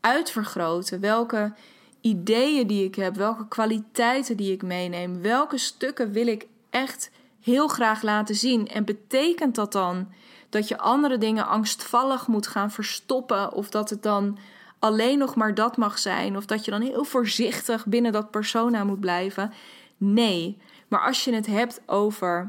uitvergroten? 0.00 1.00
Welke 1.00 1.52
ideeën 2.00 2.66
die 2.66 2.84
ik 2.84 2.94
heb, 2.94 3.16
welke 3.16 3.48
kwaliteiten 3.48 4.36
die 4.36 4.52
ik 4.52 4.62
meeneem, 4.62 5.22
welke 5.22 5.58
stukken 5.58 6.12
wil 6.12 6.26
ik 6.26 6.46
echt 6.70 7.10
heel 7.40 7.68
graag 7.68 8.02
laten 8.02 8.34
zien? 8.34 8.68
En 8.68 8.84
betekent 8.84 9.54
dat 9.54 9.72
dan 9.72 10.08
dat 10.56 10.68
je 10.68 10.78
andere 10.78 11.18
dingen 11.18 11.46
angstvallig 11.46 12.26
moet 12.26 12.46
gaan 12.46 12.70
verstoppen 12.70 13.52
of 13.52 13.70
dat 13.70 13.90
het 13.90 14.02
dan 14.02 14.38
alleen 14.78 15.18
nog 15.18 15.34
maar 15.34 15.54
dat 15.54 15.76
mag 15.76 15.98
zijn 15.98 16.36
of 16.36 16.46
dat 16.46 16.64
je 16.64 16.70
dan 16.70 16.80
heel 16.80 17.04
voorzichtig 17.04 17.86
binnen 17.86 18.12
dat 18.12 18.30
persona 18.30 18.84
moet 18.84 19.00
blijven? 19.00 19.52
Nee, 19.96 20.58
maar 20.88 21.00
als 21.00 21.24
je 21.24 21.34
het 21.34 21.46
hebt 21.46 21.80
over 21.86 22.46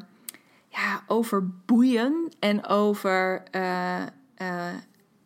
ja, 0.69 1.03
over 1.07 1.47
boeien 1.65 2.31
en 2.39 2.65
over 2.65 3.43
uh, 3.51 4.01
uh, 4.41 4.73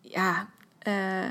ja, 0.02 0.48
uh, 0.88 1.28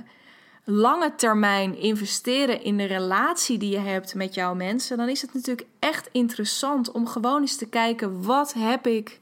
lange 0.64 1.14
termijn 1.14 1.76
investeren 1.76 2.62
in 2.62 2.76
de 2.76 2.84
relatie 2.84 3.58
die 3.58 3.70
je 3.70 3.78
hebt 3.78 4.14
met 4.14 4.34
jouw 4.34 4.54
mensen, 4.54 4.96
dan 4.96 5.08
is 5.08 5.22
het 5.22 5.34
natuurlijk 5.34 5.68
echt 5.78 6.08
interessant 6.12 6.90
om 6.90 7.06
gewoon 7.06 7.40
eens 7.40 7.56
te 7.56 7.68
kijken 7.68 8.22
wat 8.22 8.52
heb 8.52 8.86
ik 8.86 9.20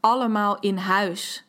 allemaal 0.00 0.58
in 0.60 0.76
huis, 0.76 1.45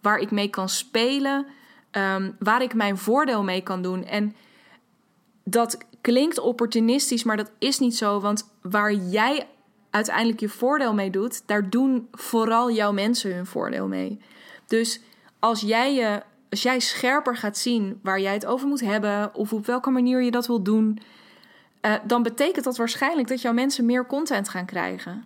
waar 0.00 0.18
ik 0.18 0.30
mee 0.30 0.48
kan 0.48 0.68
spelen, 0.68 1.46
um, 1.92 2.36
waar 2.38 2.62
ik 2.62 2.74
mijn 2.74 2.98
voordeel 2.98 3.42
mee 3.42 3.62
kan 3.62 3.82
doen. 3.82 4.04
En 4.04 4.34
dat 5.44 5.78
klinkt 6.00 6.38
opportunistisch, 6.38 7.24
maar 7.24 7.36
dat 7.36 7.50
is 7.58 7.78
niet 7.78 7.96
zo, 7.96 8.20
want 8.20 8.50
waar 8.62 8.92
jij 8.92 9.46
uiteindelijk 9.90 10.40
je 10.40 10.48
voordeel 10.48 10.94
mee 10.94 11.10
doet, 11.10 11.42
daar 11.46 11.70
doen 11.70 12.08
vooral 12.12 12.70
jouw 12.70 12.92
mensen 12.92 13.34
hun 13.34 13.46
voordeel 13.46 13.86
mee. 13.86 14.20
Dus 14.66 15.00
als 15.38 15.60
jij, 15.60 15.94
je, 15.94 16.22
als 16.50 16.62
jij 16.62 16.80
scherper 16.80 17.36
gaat 17.36 17.56
zien 17.56 17.98
waar 18.02 18.20
jij 18.20 18.32
het 18.32 18.46
over 18.46 18.68
moet 18.68 18.80
hebben, 18.80 19.34
of 19.34 19.52
op 19.52 19.66
welke 19.66 19.90
manier 19.90 20.22
je 20.22 20.30
dat 20.30 20.46
wil 20.46 20.62
doen, 20.62 20.98
uh, 21.82 21.94
dan 22.04 22.22
betekent 22.22 22.64
dat 22.64 22.76
waarschijnlijk 22.76 23.28
dat 23.28 23.42
jouw 23.42 23.52
mensen 23.52 23.86
meer 23.86 24.06
content 24.06 24.48
gaan 24.48 24.66
krijgen. 24.66 25.24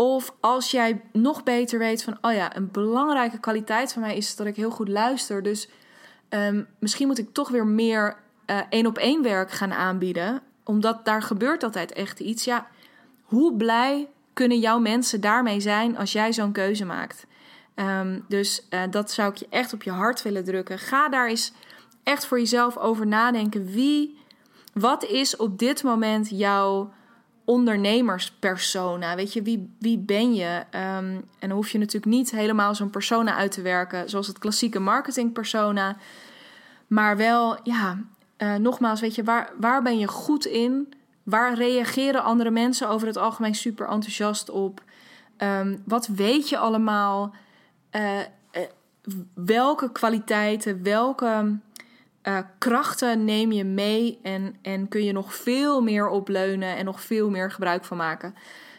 Of 0.00 0.34
als 0.40 0.70
jij 0.70 1.00
nog 1.12 1.42
beter 1.42 1.78
weet 1.78 2.02
van, 2.02 2.18
oh 2.20 2.32
ja, 2.32 2.56
een 2.56 2.70
belangrijke 2.70 3.38
kwaliteit 3.38 3.92
van 3.92 4.02
mij 4.02 4.16
is 4.16 4.36
dat 4.36 4.46
ik 4.46 4.56
heel 4.56 4.70
goed 4.70 4.88
luister. 4.88 5.42
Dus 5.42 5.68
um, 6.28 6.66
misschien 6.78 7.06
moet 7.06 7.18
ik 7.18 7.32
toch 7.32 7.48
weer 7.48 7.66
meer 7.66 8.16
uh, 8.46 8.60
één 8.68 8.86
op 8.86 8.98
één 8.98 9.22
werk 9.22 9.50
gaan 9.50 9.72
aanbieden. 9.72 10.42
Omdat 10.64 11.04
daar 11.04 11.22
gebeurt 11.22 11.62
altijd 11.62 11.92
echt 11.92 12.20
iets. 12.20 12.44
Ja, 12.44 12.66
hoe 13.22 13.56
blij 13.56 14.08
kunnen 14.32 14.58
jouw 14.58 14.78
mensen 14.78 15.20
daarmee 15.20 15.60
zijn 15.60 15.96
als 15.96 16.12
jij 16.12 16.32
zo'n 16.32 16.52
keuze 16.52 16.84
maakt? 16.84 17.26
Um, 17.74 18.24
dus 18.28 18.66
uh, 18.70 18.82
dat 18.90 19.10
zou 19.10 19.30
ik 19.30 19.36
je 19.36 19.46
echt 19.50 19.72
op 19.72 19.82
je 19.82 19.90
hart 19.90 20.22
willen 20.22 20.44
drukken. 20.44 20.78
Ga 20.78 21.08
daar 21.08 21.28
eens 21.28 21.52
echt 22.02 22.26
voor 22.26 22.38
jezelf 22.38 22.76
over 22.76 23.06
nadenken. 23.06 23.66
Wie, 23.66 24.18
wat 24.72 25.04
is 25.04 25.36
op 25.36 25.58
dit 25.58 25.82
moment 25.82 26.28
jouw 26.30 26.92
ondernemerspersona? 27.50 29.14
Weet 29.14 29.32
je, 29.32 29.42
wie, 29.42 29.74
wie 29.78 29.98
ben 29.98 30.34
je? 30.34 30.64
Um, 30.70 30.70
en 31.38 31.48
dan 31.48 31.50
hoef 31.50 31.70
je 31.70 31.78
natuurlijk 31.78 32.12
niet 32.12 32.30
helemaal 32.30 32.74
zo'n 32.74 32.90
persona 32.90 33.34
uit 33.34 33.52
te 33.52 33.62
werken, 33.62 34.10
zoals 34.10 34.26
het 34.26 34.38
klassieke 34.38 34.78
marketingpersona. 34.78 35.96
Maar 36.86 37.16
wel, 37.16 37.58
ja, 37.62 37.98
uh, 38.38 38.54
nogmaals, 38.54 39.00
weet 39.00 39.14
je, 39.14 39.24
waar, 39.24 39.52
waar 39.60 39.82
ben 39.82 39.98
je 39.98 40.08
goed 40.08 40.44
in? 40.44 40.92
Waar 41.22 41.54
reageren 41.54 42.22
andere 42.22 42.50
mensen 42.50 42.88
over 42.88 43.06
het 43.06 43.16
algemeen 43.16 43.54
super 43.54 43.88
enthousiast 43.88 44.50
op? 44.50 44.82
Um, 45.38 45.82
wat 45.86 46.06
weet 46.06 46.48
je 46.48 46.58
allemaal? 46.58 47.34
Uh, 47.92 48.18
uh, 48.18 48.24
welke 49.34 49.92
kwaliteiten, 49.92 50.82
welke 50.82 51.58
uh, 52.22 52.38
krachten 52.58 53.24
neem 53.24 53.52
je 53.52 53.64
mee 53.64 54.18
en, 54.22 54.56
en 54.62 54.88
kun 54.88 55.04
je 55.04 55.12
nog 55.12 55.34
veel 55.34 55.82
meer 55.82 56.08
opleunen 56.08 56.76
en 56.76 56.84
nog 56.84 57.00
veel 57.00 57.30
meer 57.30 57.50
gebruik 57.50 57.84
van 57.84 57.96
maken? 57.96 58.34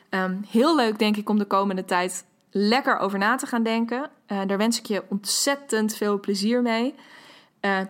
Um, 0.09 0.45
heel 0.49 0.75
leuk, 0.75 0.99
denk 0.99 1.17
ik, 1.17 1.29
om 1.29 1.37
de 1.37 1.45
komende 1.45 1.85
tijd 1.85 2.25
lekker 2.51 2.97
over 2.97 3.19
na 3.19 3.35
te 3.35 3.45
gaan 3.45 3.63
denken. 3.63 4.09
daar 4.27 4.57
wens 4.57 4.79
ik 4.79 4.85
je 4.85 5.03
ontzettend 5.09 5.95
veel 5.95 6.19
plezier 6.19 6.61
mee. 6.61 6.95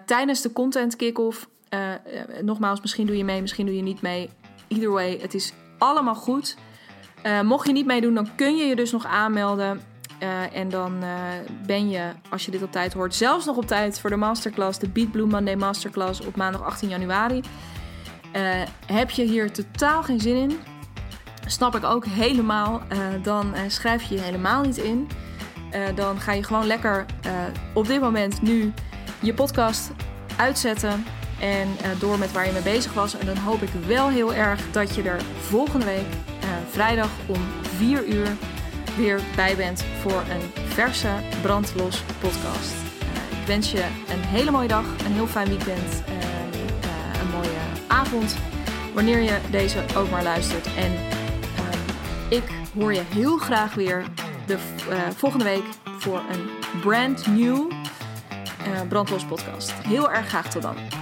tijdens 0.05 0.41
de 0.41 0.53
content 0.53 0.95
kick-off, 0.95 1.47
nogmaals, 2.41 2.81
misschien 2.81 3.05
doe 3.05 3.17
je 3.17 3.23
mee, 3.23 3.41
misschien 3.41 3.65
doe 3.65 3.75
je 3.75 3.81
niet 3.81 4.01
mee 4.01 4.29
either 4.67 4.91
way, 4.91 5.17
het 5.21 5.33
is 5.33 5.53
allemaal 5.77 6.15
goed. 6.15 6.57
Mocht 7.43 7.67
je 7.67 7.73
niet 7.73 7.85
meedoen, 7.85 8.13
dan 8.13 8.35
kun 8.35 8.55
je 8.55 8.65
je 8.65 8.75
dus 8.75 8.91
nog 8.91 9.05
aanmelden. 9.05 9.81
Uh, 10.23 10.55
en 10.55 10.69
dan 10.69 11.03
uh, 11.03 11.09
ben 11.65 11.89
je, 11.89 12.01
als 12.29 12.45
je 12.45 12.51
dit 12.51 12.63
op 12.63 12.71
tijd 12.71 12.93
hoort, 12.93 13.15
zelfs 13.15 13.45
nog 13.45 13.57
op 13.57 13.67
tijd 13.67 13.99
voor 13.99 14.09
de 14.09 14.15
masterclass, 14.15 14.79
de 14.79 14.89
Beat 14.89 15.11
Blue 15.11 15.25
Monday 15.25 15.55
Masterclass 15.55 16.25
op 16.25 16.35
maandag 16.35 16.61
18 16.61 16.89
januari. 16.89 17.41
heb 18.85 19.09
je 19.09 19.23
hier 19.23 19.51
totaal 19.51 20.03
geen 20.03 20.19
zin 20.19 20.35
in? 20.35 20.59
Snap 21.45 21.75
ik 21.75 21.83
ook 21.83 22.05
helemaal. 22.05 22.81
dan 23.23 23.53
schrijf 23.67 24.03
je 24.03 24.15
je 24.15 24.21
helemaal 24.21 24.61
niet 24.61 24.77
in. 24.77 25.07
dan 25.95 26.19
ga 26.19 26.31
je 26.31 26.43
gewoon 26.43 26.67
lekker 26.67 27.05
op 27.73 27.87
dit 27.87 28.01
moment 28.01 28.41
nu 28.41 28.73
je 29.19 29.33
podcast 29.33 29.91
uitzetten 30.37 31.05
en 31.39 31.67
door 31.99 32.17
met 32.17 32.31
waar 32.31 32.45
je 32.45 32.51
mee 32.51 32.61
bezig 32.61 32.93
was. 32.93 33.17
En 33.17 33.25
dan 33.25 33.37
hoop 33.37 33.61
ik 33.61 33.69
wel 33.87 34.09
heel 34.09 34.33
erg 34.33 34.71
dat 34.71 34.95
je 34.95 35.03
er 35.03 35.21
volgende 35.39 35.85
week, 35.85 36.07
vrijdag 36.69 37.09
om 37.27 37.41
4 37.77 38.07
uur, 38.07 38.27
weer 38.97 39.19
bij 39.35 39.55
bent 39.55 39.83
voor 40.01 40.23
een 40.29 40.63
verse 40.67 41.09
brandlos 41.41 42.03
podcast. 42.19 42.73
Uh, 42.73 43.39
ik 43.39 43.47
wens 43.47 43.71
je 43.71 43.83
een 44.09 44.19
hele 44.19 44.51
mooie 44.51 44.67
dag, 44.67 44.85
een 45.05 45.13
heel 45.13 45.27
fijn 45.27 45.47
weekend, 45.47 46.03
een 47.21 47.29
mooie 47.31 47.59
avond, 47.87 48.35
wanneer 48.93 49.19
je 49.19 49.37
deze 49.51 49.83
ook 49.95 50.09
maar 50.09 50.23
luistert. 50.23 50.65
En 50.75 50.91
ik 52.29 52.43
hoor 52.73 52.93
je 52.93 53.01
heel 53.13 53.37
graag 53.37 53.73
weer 53.73 54.03
de 54.45 54.57
volgende 55.15 55.45
week 55.45 55.63
voor 55.97 56.21
een 56.31 56.49
brand 56.81 57.27
new 57.27 57.71
brandlos 58.87 59.25
podcast. 59.25 59.73
Heel 59.73 60.11
erg 60.11 60.27
graag 60.27 60.49
tot 60.49 60.61
dan. 60.61 61.00